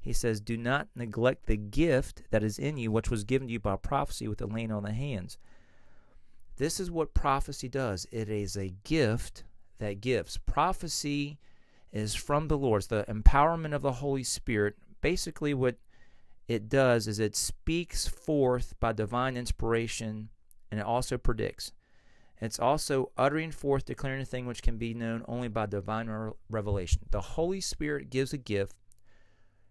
He 0.00 0.12
says, 0.12 0.40
"Do 0.40 0.56
not 0.56 0.88
neglect 0.94 1.46
the 1.46 1.56
gift 1.56 2.22
that 2.30 2.42
is 2.42 2.58
in 2.58 2.76
you, 2.76 2.90
which 2.90 3.10
was 3.10 3.24
given 3.24 3.48
to 3.48 3.52
you 3.52 3.60
by 3.60 3.76
prophecy 3.76 4.28
with 4.28 4.38
the 4.38 4.46
laying 4.46 4.70
on 4.70 4.84
the 4.84 4.92
hands." 4.92 5.38
This 6.56 6.80
is 6.80 6.90
what 6.90 7.14
prophecy 7.14 7.68
does. 7.68 8.06
It 8.10 8.28
is 8.28 8.56
a 8.56 8.74
gift 8.84 9.44
that 9.78 10.00
gives. 10.00 10.38
Prophecy 10.38 11.38
is 11.92 12.14
from 12.14 12.48
the 12.48 12.58
Lord. 12.58 12.80
It's 12.80 12.86
the 12.88 13.04
empowerment 13.08 13.74
of 13.74 13.82
the 13.82 13.92
Holy 13.92 14.24
Spirit. 14.24 14.76
Basically, 15.00 15.54
what 15.54 15.78
it 16.48 16.68
does 16.68 17.06
is 17.06 17.18
it 17.18 17.36
speaks 17.36 18.08
forth 18.08 18.74
by 18.80 18.92
divine 18.92 19.36
inspiration 19.36 20.30
and 20.70 20.80
it 20.80 20.86
also 20.86 21.16
predicts. 21.16 21.72
It's 22.40 22.58
also 22.58 23.12
uttering 23.16 23.50
forth, 23.50 23.84
declaring 23.84 24.20
a 24.20 24.24
thing 24.24 24.46
which 24.46 24.62
can 24.62 24.78
be 24.78 24.94
known 24.94 25.24
only 25.26 25.48
by 25.48 25.66
divine 25.66 26.32
revelation. 26.48 27.02
The 27.10 27.20
Holy 27.20 27.60
Spirit 27.60 28.10
gives 28.10 28.32
a 28.32 28.38
gift. 28.38 28.76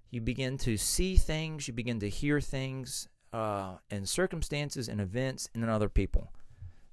You 0.09 0.21
begin 0.21 0.57
to 0.59 0.77
see 0.77 1.17
things, 1.17 1.67
you 1.67 1.73
begin 1.73 1.99
to 1.99 2.09
hear 2.09 2.39
things 2.39 3.07
uh, 3.33 3.75
in 3.89 4.05
circumstances 4.05 4.87
and 4.87 5.01
events 5.01 5.49
and 5.53 5.63
in 5.63 5.69
other 5.69 5.89
people. 5.89 6.31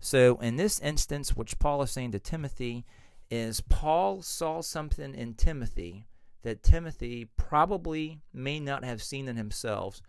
So, 0.00 0.36
in 0.38 0.56
this 0.56 0.80
instance, 0.80 1.36
which 1.36 1.58
Paul 1.58 1.82
is 1.82 1.90
saying 1.90 2.12
to 2.12 2.18
Timothy, 2.18 2.84
is 3.30 3.60
Paul 3.62 4.20
saw 4.20 4.60
something 4.60 5.14
in 5.14 5.34
Timothy 5.34 6.06
that 6.42 6.62
Timothy 6.62 7.28
probably 7.36 8.20
may 8.32 8.60
not 8.60 8.84
have 8.84 9.02
seen 9.02 9.28
in 9.28 9.36
himself. 9.36 10.00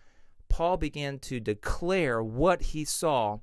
Paul 0.49 0.77
began 0.77 1.19
to 1.19 1.39
declare 1.39 2.21
what 2.21 2.61
he 2.61 2.83
saw 2.83 3.39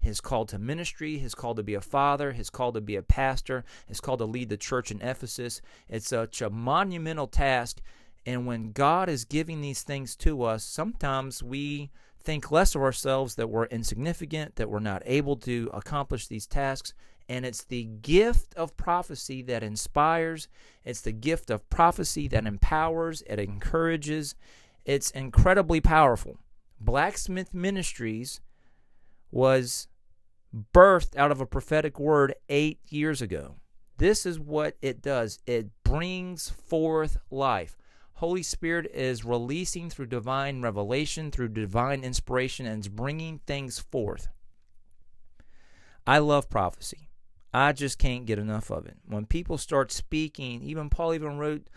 his 0.00 0.20
call 0.20 0.46
to 0.46 0.58
ministry, 0.58 1.18
his 1.18 1.34
call 1.34 1.54
to 1.54 1.62
be 1.62 1.74
a 1.74 1.80
father, 1.80 2.32
his 2.32 2.48
call 2.48 2.72
to 2.72 2.80
be 2.80 2.96
a 2.96 3.02
pastor, 3.02 3.64
his 3.86 4.00
call 4.00 4.16
to 4.16 4.24
lead 4.24 4.48
the 4.48 4.56
church 4.56 4.90
in 4.90 5.02
Ephesus. 5.02 5.60
It's 5.88 6.08
such 6.08 6.40
a 6.40 6.50
monumental 6.50 7.26
task. 7.26 7.80
And 8.26 8.46
when 8.46 8.72
God 8.72 9.08
is 9.08 9.24
giving 9.24 9.60
these 9.60 9.82
things 9.82 10.14
to 10.16 10.42
us, 10.42 10.64
sometimes 10.64 11.42
we 11.42 11.90
think 12.22 12.50
less 12.50 12.74
of 12.74 12.82
ourselves 12.82 13.36
that 13.36 13.48
we're 13.48 13.64
insignificant, 13.66 14.56
that 14.56 14.68
we're 14.68 14.78
not 14.78 15.02
able 15.06 15.36
to 15.36 15.70
accomplish 15.72 16.26
these 16.26 16.46
tasks 16.46 16.92
and 17.30 17.46
it's 17.46 17.62
the 17.62 17.84
gift 17.84 18.54
of 18.56 18.76
prophecy 18.76 19.40
that 19.42 19.62
inspires, 19.62 20.48
it's 20.84 21.00
the 21.00 21.12
gift 21.12 21.48
of 21.48 21.70
prophecy 21.70 22.26
that 22.26 22.44
empowers, 22.44 23.22
it 23.24 23.38
encourages. 23.38 24.34
It's 24.84 25.12
incredibly 25.12 25.80
powerful. 25.80 26.38
Blacksmith 26.80 27.54
Ministries 27.54 28.40
was 29.30 29.86
birthed 30.74 31.16
out 31.16 31.30
of 31.30 31.40
a 31.40 31.46
prophetic 31.46 32.00
word 32.00 32.34
eight 32.48 32.80
years 32.88 33.22
ago. 33.22 33.54
This 33.98 34.26
is 34.26 34.40
what 34.40 34.76
it 34.82 35.00
does 35.00 35.38
it 35.46 35.68
brings 35.84 36.48
forth 36.48 37.16
life. 37.30 37.78
Holy 38.20 38.42
Spirit 38.42 38.84
is 38.92 39.24
releasing 39.24 39.88
through 39.88 40.04
divine 40.04 40.60
revelation, 40.60 41.30
through 41.30 41.48
divine 41.48 42.04
inspiration, 42.04 42.66
and 42.66 42.80
is 42.80 42.88
bringing 42.88 43.38
things 43.46 43.78
forth. 43.78 44.28
I 46.06 46.18
love 46.18 46.50
prophecy. 46.50 47.08
I 47.54 47.72
just 47.72 47.98
can't 47.98 48.26
get 48.26 48.38
enough 48.38 48.70
of 48.70 48.84
it. 48.84 48.98
When 49.06 49.24
people 49.24 49.56
start 49.56 49.90
speaking, 49.90 50.60
even 50.62 50.90
Paul 50.90 51.14
even 51.14 51.38
wrote 51.38 51.68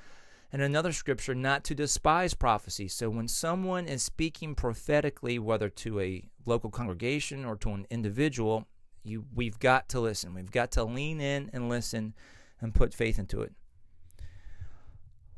in 0.52 0.60
another 0.60 0.92
scripture 0.92 1.34
not 1.34 1.64
to 1.64 1.76
despise 1.76 2.34
prophecy. 2.34 2.90
So 2.90 3.10
when 3.10 3.30
someone 3.30 3.88
is 3.88 4.04
speaking 4.04 4.54
prophetically, 4.54 5.40
whether 5.40 5.70
to 5.70 6.02
a 6.02 6.26
local 6.46 6.70
congregation 6.70 7.46
or 7.46 7.56
to 7.56 7.70
an 7.70 7.88
individual, 7.90 8.68
you 9.02 9.24
we've 9.34 9.60
got 9.60 9.88
to 9.90 10.02
listen. 10.02 10.34
We've 10.34 10.52
got 10.52 10.72
to 10.72 10.84
lean 10.84 11.22
in 11.22 11.50
and 11.54 11.70
listen 11.70 12.16
and 12.60 12.76
put 12.76 12.94
faith 12.94 13.18
into 13.18 13.42
it. 13.44 13.54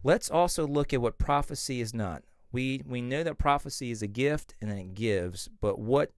Let's 0.06 0.30
also 0.30 0.68
look 0.68 0.94
at 0.94 1.02
what 1.02 1.18
prophecy 1.18 1.82
is 1.82 1.92
not. 1.92 2.22
We 2.52 2.84
we 2.86 3.02
know 3.02 3.24
that 3.24 3.40
prophecy 3.40 3.90
is 3.90 4.04
a 4.04 4.08
gift 4.08 4.54
and 4.62 4.70
it 4.70 4.94
gives, 4.94 5.50
but 5.60 5.80
what 5.80 6.12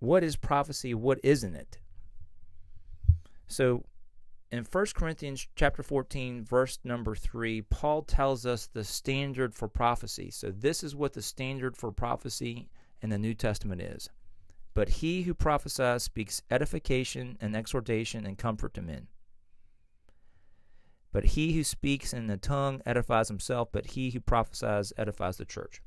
what 0.00 0.22
is 0.22 0.36
prophecy? 0.36 0.92
What 0.92 1.18
isn't 1.22 1.54
it? 1.54 1.78
So 3.46 3.84
in 4.52 4.66
1 4.70 4.86
Corinthians 4.94 5.48
chapter 5.56 5.82
14 5.82 6.44
verse 6.44 6.78
number 6.84 7.14
3 7.14 7.62
Paul 7.62 8.02
tells 8.02 8.44
us 8.44 8.66
the 8.66 8.84
standard 8.84 9.54
for 9.54 9.66
prophecy. 9.66 10.30
So 10.30 10.50
this 10.50 10.84
is 10.84 10.94
what 10.94 11.14
the 11.14 11.22
standard 11.22 11.78
for 11.78 11.90
prophecy 11.90 12.68
in 13.00 13.08
the 13.08 13.16
New 13.16 13.32
Testament 13.32 13.80
is. 13.80 14.10
But 14.74 14.90
he 14.90 15.22
who 15.22 15.32
prophesies 15.32 16.02
speaks 16.02 16.42
edification 16.50 17.38
and 17.40 17.56
exhortation 17.56 18.26
and 18.26 18.36
comfort 18.36 18.74
to 18.74 18.82
men. 18.82 19.08
But 21.14 21.24
he 21.24 21.52
who 21.52 21.62
speaks 21.62 22.12
in 22.12 22.26
the 22.26 22.36
tongue 22.36 22.82
edifies 22.84 23.28
himself, 23.28 23.68
but 23.70 23.86
he 23.86 24.10
who 24.10 24.18
prophesies 24.18 24.92
edifies 24.98 25.36
the 25.36 25.44
church. 25.44 25.80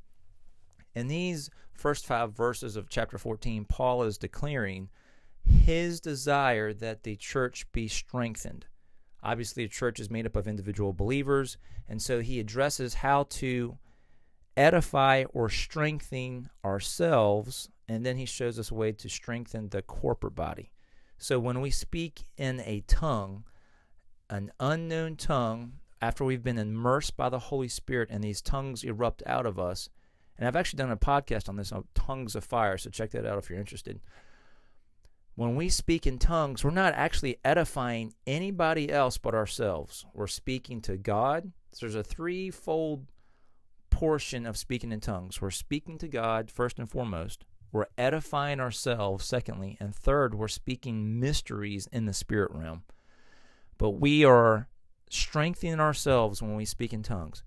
In 0.94 1.08
these 1.08 1.50
first 1.74 2.06
five 2.06 2.32
verses 2.32 2.76
of 2.76 2.88
chapter 2.88 3.18
14, 3.18 3.66
Paul 3.66 4.04
is 4.04 4.16
declaring 4.16 4.88
his 5.44 6.00
desire 6.00 6.72
that 6.72 7.02
the 7.02 7.14
church 7.14 7.70
be 7.72 7.88
strengthened. 7.88 8.64
Obviously, 9.22 9.64
a 9.64 9.68
church 9.68 10.00
is 10.00 10.10
made 10.10 10.24
up 10.24 10.34
of 10.34 10.48
individual 10.48 10.94
believers, 10.94 11.58
and 11.86 12.00
so 12.00 12.20
he 12.20 12.40
addresses 12.40 12.94
how 12.94 13.24
to 13.24 13.76
edify 14.56 15.24
or 15.34 15.50
strengthen 15.50 16.48
ourselves, 16.64 17.68
and 17.86 18.04
then 18.04 18.16
he 18.16 18.24
shows 18.24 18.58
us 18.58 18.70
a 18.70 18.74
way 18.74 18.92
to 18.92 19.10
strengthen 19.10 19.68
the 19.68 19.82
corporate 19.82 20.34
body. 20.34 20.70
So 21.18 21.38
when 21.38 21.60
we 21.60 21.70
speak 21.70 22.22
in 22.38 22.60
a 22.60 22.80
tongue, 22.86 23.44
an 24.30 24.52
unknown 24.60 25.16
tongue 25.16 25.72
after 26.00 26.24
we've 26.24 26.42
been 26.42 26.58
immersed 26.58 27.16
by 27.16 27.28
the 27.28 27.38
Holy 27.38 27.68
Spirit 27.68 28.08
and 28.10 28.22
these 28.22 28.40
tongues 28.40 28.84
erupt 28.84 29.22
out 29.26 29.46
of 29.46 29.58
us. 29.58 29.88
And 30.36 30.46
I've 30.46 30.56
actually 30.56 30.78
done 30.78 30.90
a 30.90 30.96
podcast 30.96 31.48
on 31.48 31.56
this 31.56 31.72
on 31.72 31.84
tongues 31.94 32.36
of 32.36 32.44
fire, 32.44 32.78
so 32.78 32.90
check 32.90 33.10
that 33.10 33.26
out 33.26 33.38
if 33.38 33.50
you're 33.50 33.58
interested. 33.58 34.00
When 35.34 35.56
we 35.56 35.68
speak 35.68 36.06
in 36.06 36.18
tongues, 36.18 36.64
we're 36.64 36.70
not 36.70 36.94
actually 36.94 37.38
edifying 37.44 38.14
anybody 38.26 38.90
else 38.90 39.18
but 39.18 39.34
ourselves. 39.34 40.04
We're 40.12 40.26
speaking 40.26 40.80
to 40.82 40.96
God. 40.96 41.52
So 41.72 41.86
there's 41.86 41.94
a 41.94 42.02
threefold 42.02 43.06
portion 43.90 44.46
of 44.46 44.56
speaking 44.56 44.92
in 44.92 45.00
tongues. 45.00 45.40
We're 45.40 45.50
speaking 45.50 45.98
to 45.98 46.08
God 46.08 46.50
first 46.50 46.78
and 46.78 46.90
foremost. 46.90 47.44
We're 47.70 47.86
edifying 47.96 48.60
ourselves, 48.60 49.24
secondly. 49.24 49.76
And 49.80 49.94
third, 49.94 50.34
we're 50.34 50.48
speaking 50.48 51.20
mysteries 51.20 51.88
in 51.92 52.06
the 52.06 52.12
spirit 52.12 52.50
realm. 52.52 52.82
But 53.78 53.90
we 53.90 54.24
are 54.24 54.68
strengthening 55.08 55.80
ourselves 55.80 56.42
when 56.42 56.56
we 56.56 56.64
speak 56.64 56.92
in 56.92 57.02
tongues. 57.02 57.42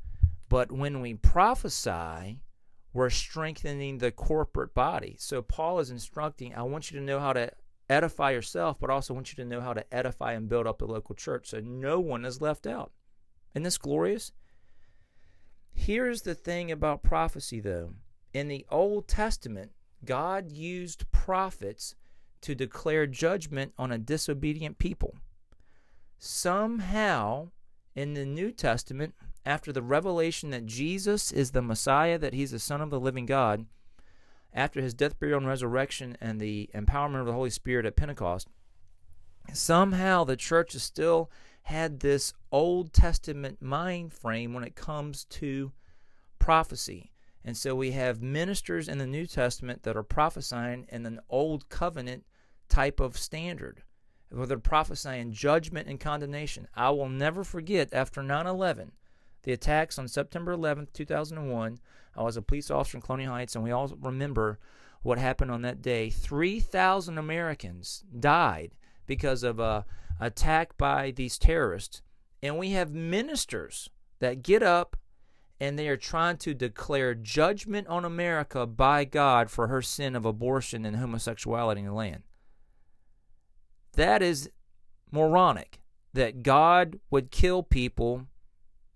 But 0.50 0.72
when 0.72 1.02
we 1.02 1.14
prophesy, 1.14 2.40
we're 2.94 3.10
strengthening 3.10 3.98
the 3.98 4.12
corporate 4.12 4.74
body. 4.74 5.16
So 5.20 5.42
Paul 5.42 5.80
is 5.80 5.92
instructing, 5.92 6.56
I 6.56 6.64
want 6.64 6.92
you 6.92 7.00
to 7.00 7.06
know 7.06 7.20
how 7.20 7.34
to 7.34 7.52
edify 7.90 8.32
yourself, 8.32 8.78
but 8.80 8.90
also 8.90 9.14
want 9.14 9.32
you 9.32 9.44
to 9.44 9.50
know 9.50 9.62
how 9.62 9.74
to 9.74 9.94
edify 9.94 10.34
and 10.34 10.50
build 10.50 10.68
up 10.68 10.80
the 10.80 10.86
local 10.86 11.16
church 11.16 11.50
so 11.50 11.60
no 11.60 12.00
one 12.00 12.26
is 12.26 12.42
left 12.42 12.66
out. 12.66 12.92
Isn't 13.54 13.64
this 13.64 13.78
glorious? 13.78 14.32
Here's 15.74 16.22
the 16.22 16.36
thing 16.36 16.72
about 16.72 17.04
prophecy, 17.04 17.60
though. 17.60 17.94
In 18.34 18.48
the 18.48 18.66
Old 18.70 19.08
Testament, 19.08 19.72
God 20.06 20.52
used 20.52 21.10
prophets 21.12 21.96
to 22.42 22.56
declare 22.56 23.06
judgment 23.08 23.74
on 23.78 23.92
a 23.92 23.98
disobedient 23.98 24.80
people 24.80 25.16
somehow 26.24 27.50
in 27.96 28.14
the 28.14 28.26
New 28.26 28.52
Testament, 28.52 29.16
after 29.44 29.74
the 29.74 29.82
revelation 29.82 30.52
that 30.52 30.68
Jesus 30.68 31.32
is 31.32 31.52
the 31.52 31.64
Messiah, 31.64 32.20
that 32.20 32.36
he's 32.36 32.52
the 32.52 32.60
Son 32.60 32.80
of 32.80 32.92
the 32.92 33.00
living 33.00 33.26
God, 33.26 33.66
after 34.54 34.82
his 34.82 34.94
death, 34.94 35.20
burial, 35.20 35.40
and 35.40 35.48
resurrection, 35.48 36.16
and 36.22 36.40
the 36.40 36.70
empowerment 36.76 37.22
of 37.22 37.26
the 37.26 37.34
Holy 37.34 37.50
Spirit 37.50 37.88
at 37.88 37.96
Pentecost, 37.96 38.48
somehow 39.52 40.24
the 40.24 40.36
church 40.36 40.74
has 40.74 40.84
still 40.84 41.32
had 41.64 42.00
this 42.00 42.34
Old 42.52 42.94
Testament 42.94 43.60
mind 43.60 44.14
frame 44.14 44.54
when 44.54 44.64
it 44.64 44.76
comes 44.76 45.26
to 45.26 45.72
prophecy. 46.38 47.12
And 47.44 47.58
so 47.58 47.74
we 47.74 47.92
have 47.92 48.22
ministers 48.22 48.88
in 48.88 49.00
the 49.00 49.08
New 49.08 49.26
Testament 49.26 49.82
that 49.84 49.98
are 49.98 50.04
prophesying 50.04 50.86
in 50.90 51.04
an 51.08 51.20
Old 51.30 51.68
Covenant 51.70 52.26
type 52.70 53.00
of 53.00 53.18
standard 53.18 53.82
where 54.32 54.48
they're 54.48 54.60
prophesying 54.60 55.32
judgment 55.32 55.88
and 55.88 56.00
condemnation. 56.00 56.68
I 56.76 56.90
will 56.92 57.10
never 57.10 57.44
forget 57.44 57.90
after 57.94 58.24
9 58.24 58.48
11, 58.48 58.92
the 59.44 59.54
attacks 59.54 60.00
on 60.00 60.08
September 60.08 60.56
11th, 60.56 60.94
2001. 60.94 61.80
I 62.16 62.24
was 62.24 62.38
a 62.38 62.42
police 62.42 62.70
officer 62.70 62.98
in 62.98 63.02
Colonial 63.02 63.34
Heights, 63.34 63.56
and 63.56 63.64
we 63.64 63.72
all 63.72 63.88
remember 64.02 64.60
what 65.02 65.18
happened 65.18 65.52
on 65.52 65.62
that 65.64 65.82
day. 65.82 66.10
3,000 66.10 67.18
Americans 67.18 68.04
died 68.20 68.72
because 69.08 69.44
of 69.44 69.60
a 69.60 69.86
attack 70.20 70.78
by 70.78 71.12
these 71.12 71.38
terrorists. 71.38 72.02
And 72.44 72.58
we 72.58 72.72
have 72.72 72.94
ministers 72.94 73.90
that 74.20 74.44
get 74.44 74.64
up 74.64 74.98
and 75.60 75.78
they 75.78 75.88
are 75.88 75.98
trying 75.98 76.38
to 76.38 76.56
declare 76.56 77.14
judgment 77.14 77.88
on 77.88 78.04
America 78.04 78.66
by 78.66 79.06
God 79.06 79.52
for 79.52 79.68
her 79.68 79.82
sin 79.82 80.16
of 80.16 80.26
abortion 80.26 80.86
and 80.86 80.96
homosexuality 80.96 81.82
in 81.82 81.88
the 81.88 81.94
land. 81.94 82.24
That 83.94 84.22
is 84.22 84.50
moronic 85.12 85.80
that 86.14 86.44
God 86.44 87.00
would 87.10 87.32
kill 87.32 87.64
people 87.64 88.28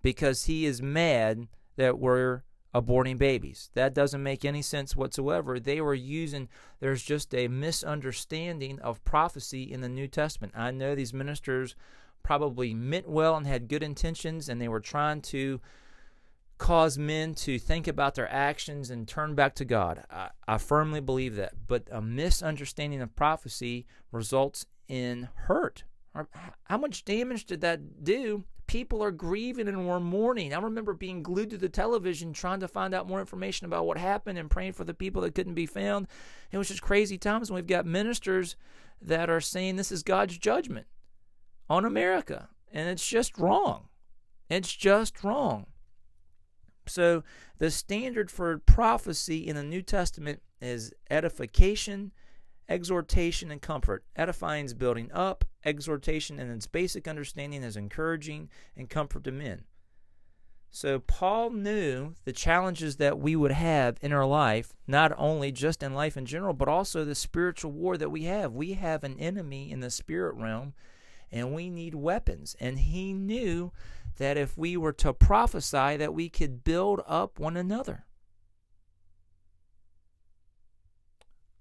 because 0.02 0.46
he 0.46 0.66
is 0.66 0.82
mad 0.82 1.48
that 1.78 2.00
we're 2.00 2.44
aborting 2.74 3.18
babies. 3.18 3.70
That 3.74 3.94
doesn't 3.94 4.22
make 4.22 4.44
any 4.44 4.62
sense 4.62 4.96
whatsoever. 4.96 5.60
They 5.60 5.80
were 5.80 5.94
using, 5.94 6.50
there's 6.80 7.04
just 7.04 7.34
a 7.34 7.48
misunderstanding 7.48 8.80
of 8.80 9.04
prophecy 9.06 9.64
in 9.64 9.82
the 9.82 9.90
New 9.90 10.08
Testament. 10.08 10.54
I 10.56 10.72
know 10.72 10.94
these 10.94 11.14
ministers 11.14 11.76
probably 12.22 12.74
meant 12.74 13.08
well 13.08 13.38
and 13.38 13.48
had 13.48 13.70
good 13.70 13.84
intentions, 13.84 14.50
and 14.50 14.60
they 14.62 14.68
were 14.68 14.82
trying 14.82 15.22
to 15.22 15.62
cause 16.58 16.98
men 16.98 17.34
to 17.36 17.60
think 17.60 17.88
about 17.88 18.16
their 18.16 18.32
actions 18.32 18.90
and 18.90 19.08
turn 19.08 19.36
back 19.36 19.56
to 19.56 19.66
God. 19.66 20.04
I, 20.10 20.30
I 20.48 20.58
firmly 20.58 21.02
believe 21.02 21.36
that. 21.36 21.54
But 21.68 21.84
a 21.92 22.02
misunderstanding 22.02 23.02
of 23.02 23.16
prophecy 23.16 23.86
results 24.12 24.66
in 24.88 25.30
hurt. 25.34 25.84
How 26.64 26.78
much 26.78 27.06
damage 27.06 27.46
did 27.46 27.62
that 27.62 28.04
do? 28.04 28.46
People 28.68 29.04
are 29.04 29.12
grieving 29.12 29.68
and 29.68 29.88
we're 29.88 30.00
mourning. 30.00 30.54
I 30.54 30.60
remember 30.60 30.94
being 30.94 31.22
glued 31.22 31.52
to 31.52 31.58
the 31.58 31.70
television 31.70 32.34
trying 32.34 32.62
to 32.62 32.68
find 32.68 32.94
out 32.94 33.08
more 33.08 33.20
information 33.20 33.66
about 33.66 33.86
what 33.86 33.98
happened 33.98 34.40
and 34.40 34.50
praying 34.50 34.74
for 34.74 34.86
the 34.86 34.94
people 34.94 35.22
that 35.22 35.36
couldn't 35.36 35.54
be 35.54 35.66
found. 35.66 36.08
It 36.52 36.58
was 36.58 36.70
just 36.70 36.82
crazy 36.82 37.18
times. 37.18 37.50
And 37.50 37.56
we've 37.56 37.68
got 37.68 37.86
ministers 37.86 38.56
that 39.02 39.30
are 39.30 39.42
saying 39.42 39.76
this 39.76 39.92
is 39.92 40.04
God's 40.04 40.38
judgment 40.38 40.88
on 41.70 41.86
America. 41.86 42.50
And 42.72 42.90
it's 42.90 43.08
just 43.08 43.38
wrong. 43.38 43.90
It's 44.50 44.74
just 44.74 45.24
wrong. 45.24 45.68
So, 46.88 47.24
the 47.58 47.72
standard 47.72 48.30
for 48.30 48.60
prophecy 48.60 49.48
in 49.48 49.56
the 49.56 49.64
New 49.64 49.82
Testament 49.82 50.42
is 50.62 50.94
edification 51.10 52.12
exhortation 52.68 53.52
and 53.52 53.62
comfort. 53.62 54.04
Edifying 54.16 54.66
is 54.66 54.74
building 54.74 55.12
up, 55.12 55.46
exhortation 55.64 56.40
and 56.40 56.52
its 56.52 56.68
basic 56.68 57.08
understanding 57.08 57.64
is 57.64 57.78
encouraging 57.78 58.50
and 58.76 58.90
comfort 58.90 59.24
to 59.24 59.32
men. 59.32 59.64
So 60.72 61.00
Paul 61.00 61.52
knew 61.52 62.16
the 62.26 62.34
challenges 62.34 62.98
that 62.98 63.18
we 63.18 63.36
would 63.36 63.54
have 63.54 63.98
in 64.02 64.12
our 64.12 64.26
life, 64.26 64.74
not 64.86 65.14
only 65.18 65.52
just 65.52 65.82
in 65.82 65.94
life 65.94 66.18
in 66.18 66.26
general, 66.26 66.54
but 66.54 66.68
also 66.68 67.06
the 67.06 67.16
spiritual 67.16 67.72
war 67.72 67.98
that 67.98 68.12
we 68.12 68.24
have. 68.24 68.52
We 68.52 68.74
have 68.74 69.06
an 69.06 69.18
enemy 69.18 69.72
in 69.72 69.80
the 69.80 69.90
spirit 69.90 70.36
realm 70.36 70.74
and 71.32 71.54
we 71.54 71.70
need 71.70 71.96
weapons. 71.96 72.56
And 72.60 72.80
he 72.80 73.14
knew 73.14 73.72
that 74.18 74.38
if 74.38 74.58
we 74.58 74.76
were 74.76 74.94
to 74.94 75.14
prophesy 75.14 75.98
that 75.98 76.14
we 76.14 76.30
could 76.30 76.64
build 76.64 77.02
up 77.08 77.40
one 77.40 77.58
another. 77.58 78.06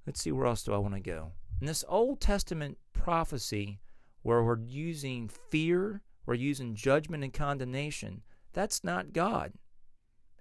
Let's 0.06 0.20
see, 0.20 0.32
where 0.32 0.46
else 0.46 0.62
do 0.62 0.72
I 0.74 0.78
want 0.78 0.94
to 0.94 1.00
go? 1.00 1.32
In 1.60 1.66
this 1.66 1.84
Old 1.88 2.20
Testament 2.20 2.78
prophecy, 2.92 3.80
where 4.22 4.42
we're 4.42 4.60
using 4.60 5.28
fear, 5.50 6.02
we're 6.26 6.34
using 6.34 6.74
judgment 6.74 7.24
and 7.24 7.32
condemnation, 7.32 8.22
that's 8.52 8.84
not 8.84 9.12
God. 9.12 9.52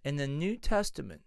In 0.03 0.17
the 0.17 0.27
New 0.27 0.58
Testament, 0.58 1.22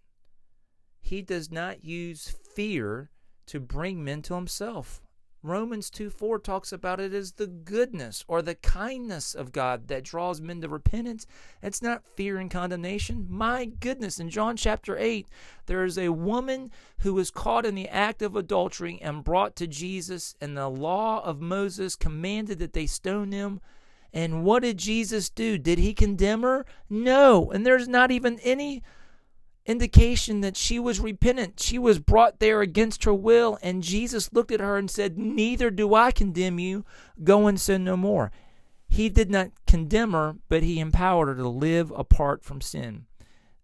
He 1.01 1.21
does 1.21 1.51
not 1.51 1.83
use 1.83 2.29
fear 2.29 3.09
to 3.47 3.59
bring 3.59 4.03
men 4.03 4.21
to 4.23 4.35
Himself. 4.35 5.01
Romans 5.47 5.89
2 5.89 6.09
4 6.09 6.39
talks 6.39 6.71
about 6.71 6.99
it 6.99 7.13
as 7.13 7.33
the 7.33 7.47
goodness 7.47 8.23
or 8.27 8.41
the 8.41 8.55
kindness 8.55 9.33
of 9.33 9.51
God 9.51 9.87
that 9.87 10.03
draws 10.03 10.41
men 10.41 10.61
to 10.61 10.69
repentance. 10.69 11.25
It's 11.61 11.81
not 11.81 12.03
fear 12.15 12.37
and 12.37 12.51
condemnation. 12.51 13.27
My 13.29 13.65
goodness, 13.65 14.19
in 14.19 14.29
John 14.29 14.57
chapter 14.57 14.97
8, 14.97 15.27
there 15.65 15.83
is 15.83 15.97
a 15.97 16.09
woman 16.09 16.71
who 16.99 17.13
was 17.13 17.31
caught 17.31 17.65
in 17.65 17.75
the 17.75 17.89
act 17.89 18.21
of 18.21 18.35
adultery 18.35 18.99
and 19.01 19.23
brought 19.23 19.55
to 19.57 19.67
Jesus, 19.67 20.35
and 20.41 20.57
the 20.57 20.69
law 20.69 21.23
of 21.23 21.41
Moses 21.41 21.95
commanded 21.95 22.59
that 22.59 22.73
they 22.73 22.85
stone 22.85 23.29
them. 23.29 23.61
And 24.13 24.43
what 24.43 24.63
did 24.63 24.77
Jesus 24.77 25.29
do? 25.29 25.57
Did 25.57 25.79
he 25.79 25.93
condemn 25.93 26.41
her? 26.41 26.65
No. 26.89 27.51
And 27.51 27.65
there's 27.65 27.87
not 27.87 28.11
even 28.11 28.39
any 28.39 28.81
indication 29.67 30.41
that 30.41 30.57
she 30.57 30.79
was 30.79 30.99
repentant. 30.99 31.59
She 31.59 31.77
was 31.77 31.99
brought 31.99 32.39
there 32.39 32.61
against 32.61 33.03
her 33.03 33.13
will, 33.13 33.59
and 33.61 33.83
Jesus 33.83 34.33
looked 34.33 34.51
at 34.51 34.61
her 34.61 34.77
and 34.77 34.89
said, 34.89 35.17
Neither 35.17 35.69
do 35.69 35.93
I 35.93 36.11
condemn 36.11 36.57
you. 36.57 36.85
Go 37.23 37.47
and 37.47 37.59
sin 37.59 37.83
no 37.83 37.97
more. 37.97 38.31
He 38.87 39.09
did 39.09 39.29
not 39.29 39.51
condemn 39.67 40.13
her, 40.13 40.37
but 40.47 40.63
he 40.63 40.79
empowered 40.79 41.27
her 41.27 41.35
to 41.35 41.49
live 41.49 41.91
apart 41.91 42.43
from 42.43 42.61
sin. 42.61 43.05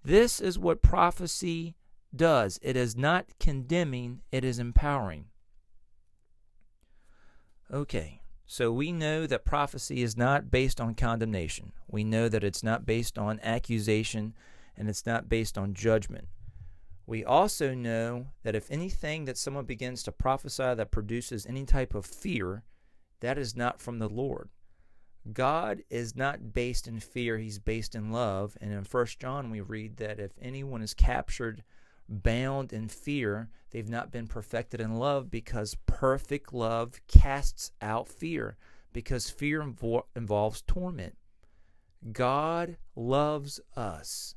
This 0.03 0.41
is 0.41 0.60
what 0.60 0.81
prophecy 0.81 1.75
does 2.15 2.60
it 2.62 2.75
is 2.75 2.95
not 2.95 3.25
condemning, 3.39 4.22
it 4.31 4.43
is 4.43 4.60
empowering. 4.60 5.25
Okay, 7.74 8.22
so 8.45 8.72
we 8.72 8.91
know 8.91 9.25
that 9.25 9.45
prophecy 9.45 10.03
is 10.03 10.15
not 10.15 10.51
based 10.51 10.79
on 10.79 10.93
condemnation. 10.93 11.72
We 11.88 12.03
know 12.03 12.29
that 12.29 12.43
it's 12.43 12.62
not 12.62 12.86
based 12.86 13.17
on 13.17 13.39
accusation 13.41 14.36
and 14.77 14.89
it's 14.89 15.06
not 15.06 15.30
based 15.30 15.58
on 15.58 15.74
judgment. 15.74 16.27
We 17.06 17.25
also 17.25 17.74
know 17.74 18.27
that 18.44 18.56
if 18.56 18.72
anything 18.72 19.25
that 19.25 19.38
someone 19.38 19.65
begins 19.65 20.03
to 20.03 20.12
prophesy 20.12 20.74
that 20.75 20.92
produces 20.92 21.46
any 21.46 21.65
type 21.65 21.94
of 21.94 22.06
fear, 22.06 22.63
that 23.20 23.38
is 23.38 23.56
not 23.56 23.82
from 23.82 24.00
the 24.00 24.10
Lord. 24.10 24.50
God 25.32 25.84
is 25.89 26.15
not 26.15 26.53
based 26.53 26.88
in 26.88 27.00
fear, 27.00 27.38
he's 27.38 27.60
based 27.60 27.96
in 27.96 28.12
love. 28.12 28.58
And 28.60 28.72
in 28.72 28.84
1 28.84 29.06
John 29.20 29.50
we 29.50 29.62
read 29.62 29.98
that 29.98 30.20
if 30.20 30.32
anyone 30.42 30.82
is 30.82 30.94
captured 30.94 31.63
bound 32.10 32.74
in 32.74 32.88
fear, 32.89 33.50
they've 33.72 33.89
not 33.89 34.12
been 34.12 34.27
perfected 34.27 34.82
in 34.82 34.98
love 34.98 35.32
because 35.32 35.77
perfect 35.86 36.53
love 36.53 37.00
casts 37.08 37.72
out 37.82 38.08
fear 38.10 38.58
because 38.92 39.30
fear 39.30 39.62
invo- 39.62 40.03
involves 40.15 40.62
torment. 40.62 41.18
God 42.12 42.77
loves 42.96 43.60
us 43.75 44.36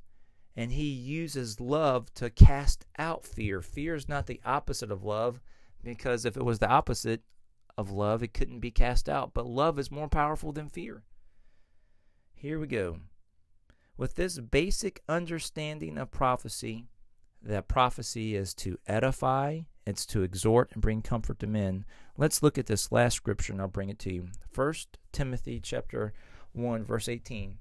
and 0.56 0.72
he 0.72 0.86
uses 0.86 1.60
love 1.60 2.12
to 2.14 2.30
cast 2.30 2.86
out 2.98 3.24
fear. 3.24 3.60
Fear 3.60 3.94
is 3.94 4.08
not 4.08 4.26
the 4.26 4.40
opposite 4.44 4.90
of 4.90 5.04
love 5.04 5.40
because 5.84 6.24
if 6.24 6.36
it 6.36 6.44
was 6.44 6.58
the 6.58 6.68
opposite 6.68 7.22
of 7.76 7.90
love, 7.90 8.22
it 8.22 8.32
couldn't 8.32 8.60
be 8.60 8.70
cast 8.70 9.08
out. 9.08 9.34
But 9.34 9.46
love 9.46 9.78
is 9.78 9.90
more 9.90 10.08
powerful 10.08 10.52
than 10.52 10.68
fear. 10.68 11.02
Here 12.34 12.58
we 12.58 12.66
go. 12.66 12.98
With 13.98 14.14
this 14.14 14.38
basic 14.38 15.02
understanding 15.08 15.98
of 15.98 16.10
prophecy, 16.10 16.86
that 17.42 17.68
prophecy 17.68 18.34
is 18.34 18.54
to 18.54 18.78
edify, 18.86 19.60
it's 19.86 20.06
to 20.06 20.22
exhort 20.22 20.70
and 20.72 20.82
bring 20.82 21.02
comfort 21.02 21.38
to 21.40 21.46
men. 21.46 21.84
Let's 22.16 22.42
look 22.42 22.58
at 22.58 22.66
this 22.66 22.90
last 22.90 23.14
scripture 23.14 23.52
and 23.52 23.60
I'll 23.60 23.68
bring 23.68 23.88
it 23.88 23.98
to 24.00 24.12
you. 24.12 24.26
First 24.50 24.98
Timothy 25.12 25.60
chapter 25.60 26.12
1 26.52 26.84
verse 26.84 27.08
18. 27.08 27.58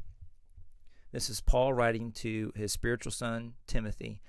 This 1.16 1.30
is 1.30 1.40
Paul 1.40 1.72
writing 1.72 2.12
to 2.12 2.52
his 2.58 2.74
spiritual 2.74 3.14
son, 3.14 3.54
Timothy. 3.68 4.20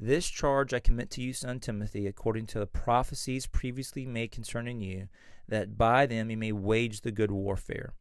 This 0.00 0.26
charge 0.26 0.74
I 0.74 0.80
commit 0.80 1.08
to 1.10 1.22
you, 1.22 1.32
son 1.32 1.60
Timothy, 1.60 2.08
according 2.08 2.46
to 2.46 2.58
the 2.58 2.66
prophecies 2.66 3.46
previously 3.46 4.04
made 4.04 4.32
concerning 4.32 4.80
you, 4.80 5.06
that 5.46 5.78
by 5.78 6.06
them 6.06 6.32
you 6.32 6.36
may 6.36 6.50
wage 6.50 7.02
the 7.02 7.12
good 7.12 7.30
warfare. 7.30 7.94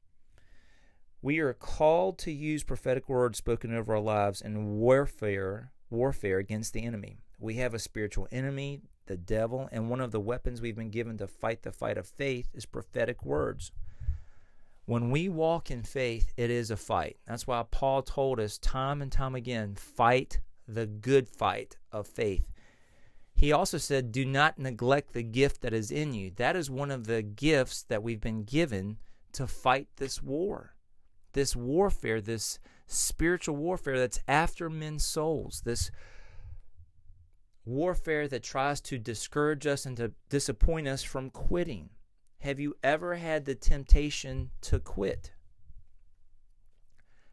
We 1.21 1.37
are 1.41 1.53
called 1.53 2.17
to 2.19 2.31
use 2.31 2.63
prophetic 2.63 3.07
words 3.07 3.37
spoken 3.37 3.71
over 3.71 3.93
our 3.93 4.01
lives 4.01 4.41
in 4.41 4.79
warfare, 4.79 5.71
warfare 5.91 6.39
against 6.39 6.73
the 6.73 6.81
enemy. 6.81 7.19
We 7.37 7.57
have 7.57 7.75
a 7.75 7.79
spiritual 7.79 8.27
enemy, 8.31 8.81
the 9.05 9.15
devil, 9.15 9.69
and 9.71 9.91
one 9.91 10.01
of 10.01 10.09
the 10.09 10.19
weapons 10.19 10.59
we've 10.59 10.75
been 10.75 10.89
given 10.89 11.19
to 11.19 11.27
fight 11.27 11.61
the 11.61 11.71
fight 11.71 11.99
of 11.99 12.07
faith 12.07 12.49
is 12.55 12.65
prophetic 12.65 13.23
words. 13.23 13.71
When 14.85 15.11
we 15.11 15.29
walk 15.29 15.71
in 15.71 15.83
faith, 15.83 16.33
it 16.35 16.49
is 16.49 16.69
a 16.69 16.75
fight. 16.75 17.17
That's 17.25 17.47
why 17.47 17.63
Paul 17.71 18.01
told 18.01 18.39
us 18.39 18.57
time 18.57 19.01
and 19.01 19.11
time 19.11 19.35
again 19.35 19.75
fight 19.75 20.39
the 20.67 20.85
good 20.85 21.29
fight 21.29 21.77
of 21.91 22.07
faith. 22.07 22.51
He 23.35 23.51
also 23.51 23.77
said, 23.77 24.11
Do 24.11 24.25
not 24.25 24.59
neglect 24.59 25.13
the 25.13 25.23
gift 25.23 25.61
that 25.61 25.73
is 25.73 25.89
in 25.89 26.13
you. 26.13 26.31
That 26.35 26.55
is 26.55 26.69
one 26.69 26.91
of 26.91 27.07
the 27.07 27.21
gifts 27.21 27.83
that 27.83 28.03
we've 28.03 28.21
been 28.21 28.43
given 28.43 28.97
to 29.33 29.47
fight 29.47 29.87
this 29.97 30.21
war, 30.21 30.75
this 31.31 31.55
warfare, 31.55 32.21
this 32.21 32.59
spiritual 32.85 33.55
warfare 33.55 33.97
that's 33.97 34.19
after 34.27 34.69
men's 34.69 35.05
souls, 35.05 35.61
this 35.65 35.91
warfare 37.65 38.27
that 38.27 38.43
tries 38.43 38.81
to 38.81 38.99
discourage 38.99 39.65
us 39.65 39.85
and 39.85 39.97
to 39.97 40.11
disappoint 40.29 40.87
us 40.87 41.03
from 41.03 41.29
quitting. 41.29 41.89
Have 42.43 42.59
you 42.59 42.75
ever 42.83 43.15
had 43.15 43.45
the 43.45 43.55
temptation 43.55 44.49
to 44.63 44.77
quit? 44.77 45.31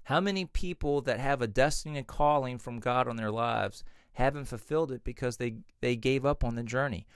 How 0.05 0.21
many 0.21 0.45
people 0.45 1.01
that 1.01 1.19
have 1.19 1.43
a 1.43 1.49
destiny 1.49 1.99
and 1.99 2.07
calling 2.07 2.59
from 2.59 2.79
God 2.79 3.09
on 3.09 3.17
their 3.17 3.33
lives 3.33 3.83
haven't 4.13 4.45
fulfilled 4.45 4.93
it 4.93 5.03
because 5.03 5.37
they, 5.37 5.57
they 5.81 5.97
gave 5.97 6.25
up 6.25 6.45
on 6.45 6.55
the 6.55 6.63
journey? 6.63 7.09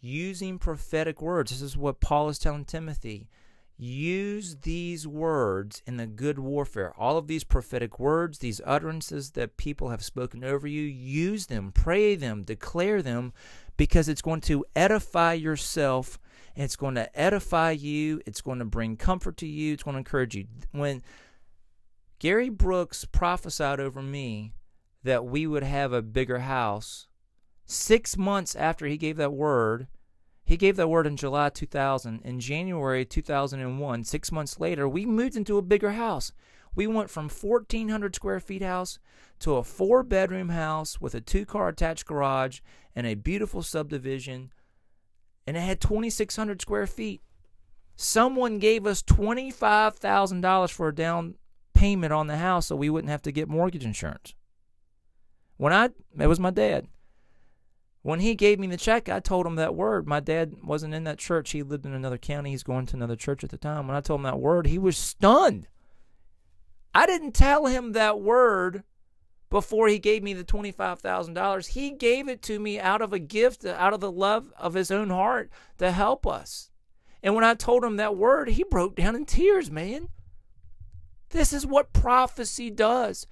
Using 0.00 0.60
prophetic 0.60 1.20
words. 1.20 1.50
This 1.50 1.60
is 1.60 1.76
what 1.76 1.98
Paul 1.98 2.28
is 2.28 2.38
telling 2.38 2.66
Timothy. 2.66 3.28
Use 3.76 4.56
these 4.62 5.06
words 5.06 5.82
in 5.86 5.96
the 5.96 6.06
good 6.06 6.38
warfare. 6.38 6.92
All 6.96 7.18
of 7.18 7.26
these 7.26 7.44
prophetic 7.44 7.98
words, 7.98 8.38
these 8.38 8.60
utterances 8.64 9.32
that 9.32 9.56
people 9.56 9.90
have 9.90 10.02
spoken 10.02 10.44
over 10.44 10.66
you, 10.66 10.82
use 10.82 11.46
them, 11.46 11.72
pray 11.72 12.14
them, 12.14 12.44
declare 12.44 13.02
them, 13.02 13.32
because 13.76 14.08
it's 14.08 14.22
going 14.22 14.40
to 14.42 14.64
edify 14.76 15.32
yourself 15.32 16.18
it's 16.56 16.76
going 16.76 16.94
to 16.94 17.18
edify 17.18 17.72
you. 17.72 18.20
It's 18.26 18.40
going 18.40 18.60
to 18.60 18.64
bring 18.64 18.96
comfort 18.96 19.36
to 19.38 19.46
you. 19.46 19.74
It's 19.74 19.82
going 19.82 19.94
to 19.94 19.98
encourage 19.98 20.36
you. 20.36 20.46
When 20.70 21.02
Gary 22.18 22.48
Brooks 22.48 23.04
prophesied 23.04 23.80
over 23.80 24.02
me 24.02 24.52
that 25.02 25.24
we 25.24 25.46
would 25.46 25.64
have 25.64 25.92
a 25.92 26.02
bigger 26.02 26.40
house, 26.40 27.06
six 27.66 28.16
months 28.16 28.54
after 28.54 28.86
he 28.86 28.96
gave 28.96 29.16
that 29.16 29.32
word, 29.32 29.88
he 30.44 30.56
gave 30.56 30.76
that 30.76 30.88
word 30.88 31.06
in 31.06 31.16
July 31.16 31.48
2000. 31.48 32.20
In 32.22 32.38
January 32.38 33.04
2001, 33.04 34.04
six 34.04 34.30
months 34.30 34.60
later, 34.60 34.88
we 34.88 35.06
moved 35.06 35.36
into 35.36 35.56
a 35.56 35.62
bigger 35.62 35.92
house. 35.92 36.32
We 36.74 36.86
went 36.86 37.08
from 37.10 37.28
1,400 37.28 38.14
square 38.14 38.40
feet 38.40 38.62
house 38.62 38.98
to 39.40 39.56
a 39.56 39.64
four 39.64 40.02
bedroom 40.02 40.50
house 40.50 41.00
with 41.00 41.14
a 41.14 41.20
two 41.20 41.46
car 41.46 41.68
attached 41.68 42.06
garage 42.06 42.60
and 42.94 43.06
a 43.06 43.14
beautiful 43.14 43.62
subdivision 43.62 44.50
and 45.46 45.56
it 45.56 45.60
had 45.60 45.80
2,600 45.80 46.60
square 46.60 46.86
feet. 46.86 47.22
Someone 47.96 48.58
gave 48.58 48.86
us 48.86 49.02
$25,000 49.02 50.70
for 50.70 50.88
a 50.88 50.94
down 50.94 51.34
payment 51.74 52.12
on 52.12 52.26
the 52.26 52.38
house 52.38 52.66
so 52.66 52.76
we 52.76 52.90
wouldn't 52.90 53.10
have 53.10 53.22
to 53.22 53.32
get 53.32 53.48
mortgage 53.48 53.84
insurance. 53.84 54.34
When 55.56 55.72
I, 55.72 55.90
it 56.18 56.26
was 56.26 56.40
my 56.40 56.50
dad. 56.50 56.88
When 58.04 58.20
he 58.20 58.34
gave 58.34 58.58
me 58.58 58.66
the 58.66 58.76
check, 58.76 59.08
I 59.08 59.18
told 59.18 59.46
him 59.46 59.54
that 59.56 59.74
word. 59.74 60.06
My 60.06 60.20
dad 60.20 60.56
wasn't 60.62 60.92
in 60.92 61.04
that 61.04 61.16
church. 61.16 61.52
He 61.52 61.62
lived 61.62 61.86
in 61.86 61.94
another 61.94 62.18
county. 62.18 62.50
He's 62.50 62.62
going 62.62 62.84
to 62.84 62.96
another 62.96 63.16
church 63.16 63.42
at 63.42 63.48
the 63.48 63.56
time. 63.56 63.88
When 63.88 63.96
I 63.96 64.02
told 64.02 64.20
him 64.20 64.24
that 64.24 64.38
word, 64.38 64.66
he 64.66 64.76
was 64.76 64.98
stunned. 64.98 65.68
I 66.94 67.06
didn't 67.06 67.32
tell 67.32 67.64
him 67.64 67.92
that 67.92 68.20
word 68.20 68.84
before 69.48 69.88
he 69.88 69.98
gave 69.98 70.22
me 70.22 70.34
the 70.34 70.44
$25,000. 70.44 71.68
He 71.68 71.92
gave 71.92 72.28
it 72.28 72.42
to 72.42 72.58
me 72.58 72.78
out 72.78 73.00
of 73.00 73.14
a 73.14 73.18
gift, 73.18 73.64
out 73.64 73.94
of 73.94 74.00
the 74.00 74.12
love 74.12 74.52
of 74.58 74.74
his 74.74 74.90
own 74.90 75.08
heart 75.08 75.48
to 75.78 75.90
help 75.90 76.26
us. 76.26 76.68
And 77.22 77.34
when 77.34 77.42
I 77.42 77.54
told 77.54 77.84
him 77.84 77.96
that 77.96 78.18
word, 78.18 78.50
he 78.50 78.64
broke 78.64 78.96
down 78.96 79.16
in 79.16 79.24
tears, 79.24 79.70
man. 79.70 80.08
This 81.30 81.54
is 81.54 81.64
what 81.64 81.94
prophecy 81.94 82.68
does. 82.68 83.26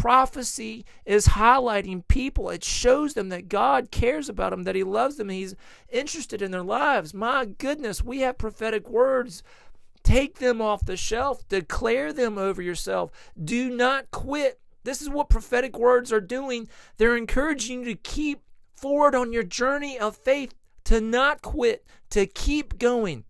Prophecy 0.00 0.84
is 1.04 1.28
highlighting 1.28 2.06
people. 2.08 2.50
It 2.50 2.62
shows 2.62 3.14
them 3.14 3.30
that 3.30 3.48
God 3.48 3.90
cares 3.90 4.28
about 4.28 4.50
them, 4.50 4.64
that 4.64 4.74
He 4.74 4.84
loves 4.84 5.16
them, 5.16 5.28
He's 5.28 5.54
interested 5.90 6.42
in 6.42 6.50
their 6.50 6.62
lives. 6.62 7.14
My 7.14 7.44
goodness, 7.44 8.04
we 8.04 8.20
have 8.20 8.38
prophetic 8.38 8.88
words 8.88 9.42
Take 10.04 10.38
them 10.38 10.60
off 10.60 10.84
the 10.84 10.98
shelf. 10.98 11.48
Declare 11.48 12.12
them 12.12 12.36
over 12.38 12.60
yourself. 12.60 13.10
Do 13.42 13.74
not 13.74 14.10
quit. 14.10 14.60
This 14.84 15.00
is 15.00 15.08
what 15.08 15.30
prophetic 15.30 15.78
words 15.78 16.12
are 16.12 16.20
doing. 16.20 16.68
They're 16.98 17.16
encouraging 17.16 17.80
you 17.80 17.86
to 17.86 17.94
keep 17.94 18.42
forward 18.74 19.14
on 19.14 19.32
your 19.32 19.42
journey 19.42 19.98
of 19.98 20.14
faith, 20.14 20.54
to 20.84 21.00
not 21.00 21.40
quit, 21.40 21.86
to 22.10 22.26
keep 22.26 22.78
going. 22.78 23.24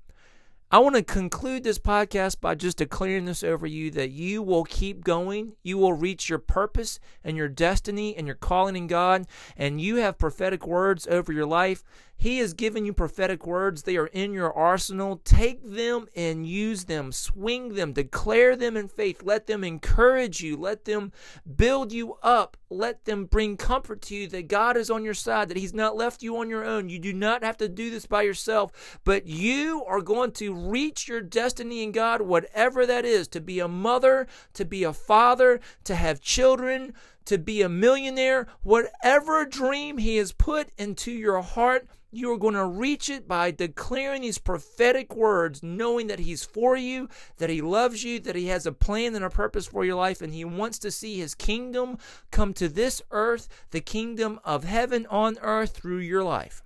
I 0.74 0.78
want 0.78 0.96
to 0.96 1.04
conclude 1.04 1.62
this 1.62 1.78
podcast 1.78 2.40
by 2.40 2.56
just 2.56 2.78
declaring 2.78 3.26
this 3.26 3.44
over 3.44 3.64
you 3.64 3.92
that 3.92 4.10
you 4.10 4.42
will 4.42 4.64
keep 4.64 5.04
going. 5.04 5.52
You 5.62 5.78
will 5.78 5.92
reach 5.92 6.28
your 6.28 6.40
purpose 6.40 6.98
and 7.22 7.36
your 7.36 7.46
destiny 7.46 8.16
and 8.16 8.26
your 8.26 8.34
calling 8.34 8.74
in 8.74 8.88
God. 8.88 9.28
And 9.56 9.80
you 9.80 9.98
have 9.98 10.18
prophetic 10.18 10.66
words 10.66 11.06
over 11.06 11.32
your 11.32 11.46
life. 11.46 11.84
He 12.16 12.38
has 12.38 12.54
given 12.54 12.86
you 12.86 12.92
prophetic 12.92 13.46
words. 13.46 13.82
They 13.82 13.96
are 13.96 14.06
in 14.06 14.32
your 14.32 14.52
arsenal. 14.52 15.20
Take 15.24 15.60
them 15.62 16.06
and 16.16 16.46
use 16.46 16.84
them. 16.84 17.12
Swing 17.12 17.74
them. 17.74 17.92
Declare 17.92 18.56
them 18.56 18.76
in 18.76 18.88
faith. 18.88 19.22
Let 19.22 19.46
them 19.46 19.62
encourage 19.62 20.40
you. 20.40 20.56
Let 20.56 20.84
them 20.84 21.12
build 21.56 21.92
you 21.92 22.14
up. 22.22 22.56
Let 22.70 23.04
them 23.04 23.26
bring 23.26 23.56
comfort 23.56 24.02
to 24.02 24.16
you 24.16 24.26
that 24.28 24.48
God 24.48 24.76
is 24.76 24.90
on 24.90 25.04
your 25.04 25.14
side, 25.14 25.48
that 25.48 25.56
He's 25.56 25.74
not 25.74 25.96
left 25.96 26.22
you 26.22 26.36
on 26.38 26.48
your 26.48 26.64
own. 26.64 26.88
You 26.88 26.98
do 26.98 27.12
not 27.12 27.44
have 27.44 27.56
to 27.58 27.68
do 27.68 27.90
this 27.90 28.06
by 28.06 28.22
yourself, 28.22 28.98
but 29.04 29.26
you 29.26 29.84
are 29.86 30.00
going 30.00 30.32
to 30.32 30.54
reach 30.54 31.06
your 31.06 31.20
destiny 31.20 31.82
in 31.82 31.92
God, 31.92 32.22
whatever 32.22 32.86
that 32.86 33.04
is 33.04 33.28
to 33.28 33.40
be 33.40 33.60
a 33.60 33.68
mother, 33.68 34.26
to 34.54 34.64
be 34.64 34.82
a 34.82 34.92
father, 34.92 35.60
to 35.84 35.94
have 35.94 36.20
children, 36.20 36.94
to 37.26 37.38
be 37.38 37.62
a 37.62 37.68
millionaire, 37.68 38.46
whatever 38.62 39.44
dream 39.44 39.98
He 39.98 40.16
has 40.16 40.32
put 40.32 40.68
into 40.78 41.10
your 41.10 41.40
heart 41.40 41.88
you 42.14 42.32
are 42.32 42.38
going 42.38 42.54
to 42.54 42.64
reach 42.64 43.10
it 43.10 43.26
by 43.26 43.50
declaring 43.50 44.22
these 44.22 44.38
prophetic 44.38 45.16
words, 45.16 45.62
knowing 45.62 46.06
that 46.06 46.20
He's 46.20 46.44
for 46.44 46.76
you, 46.76 47.08
that 47.38 47.50
He 47.50 47.60
loves 47.60 48.04
you, 48.04 48.20
that 48.20 48.36
He 48.36 48.46
has 48.46 48.66
a 48.66 48.72
plan 48.72 49.16
and 49.16 49.24
a 49.24 49.30
purpose 49.30 49.66
for 49.66 49.84
your 49.84 49.96
life, 49.96 50.22
and 50.22 50.32
He 50.32 50.44
wants 50.44 50.78
to 50.80 50.90
see 50.90 51.18
His 51.18 51.34
kingdom 51.34 51.98
come 52.30 52.54
to 52.54 52.68
this 52.68 53.02
earth, 53.10 53.48
the 53.72 53.80
kingdom 53.80 54.38
of 54.44 54.64
heaven 54.64 55.06
on 55.10 55.38
earth 55.42 55.76
through 55.76 55.98
your 55.98 56.22
life. 56.22 56.62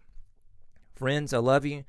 Friends, 0.94 1.32
I 1.32 1.38
love 1.38 1.64
you. 1.64 1.84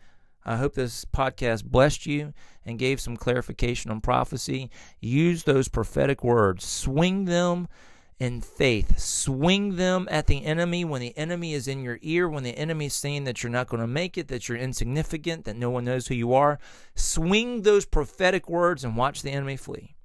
I 0.45 0.55
hope 0.55 0.75
this 0.75 1.03
podcast 1.03 1.65
blessed 1.65 2.05
you 2.05 2.33
and 2.65 2.79
gave 2.79 3.01
some 3.01 3.17
clarification 3.17 3.91
on 3.91 3.99
prophecy. 3.99 4.69
Use 5.01 5.43
those 5.43 5.67
prophetic 5.67 6.23
words, 6.23 6.65
swing 6.65 7.25
them 7.25 7.67
in 8.19 8.41
faith. 8.41 8.99
Swing 8.99 9.77
them 9.77 10.07
at 10.11 10.27
the 10.27 10.45
enemy 10.45 10.83
when 10.83 11.01
the 11.01 11.17
enemy 11.17 11.53
is 11.53 11.67
in 11.67 11.81
your 11.81 11.99
ear, 12.01 12.27
when 12.27 12.43
the 12.43 12.57
enemy 12.57 12.87
is 12.87 12.93
saying 12.93 13.23
that 13.23 13.41
you're 13.41 13.51
not 13.51 13.67
going 13.67 13.81
to 13.81 13.87
make 13.87 14.17
it, 14.17 14.27
that 14.27 14.47
you're 14.47 14.57
insignificant, 14.57 15.45
that 15.45 15.55
no 15.55 15.69
one 15.69 15.85
knows 15.85 16.07
who 16.07 16.15
you 16.15 16.33
are. 16.33 16.59
Swing 16.95 17.61
those 17.61 17.85
prophetic 17.85 18.49
words 18.49 18.83
and 18.83 18.97
watch 18.97 19.21
the 19.21 19.31
enemy 19.31 19.55
flee. 19.55 19.95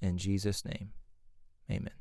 In 0.00 0.18
Jesus' 0.18 0.64
name, 0.64 0.90
amen. 1.70 1.92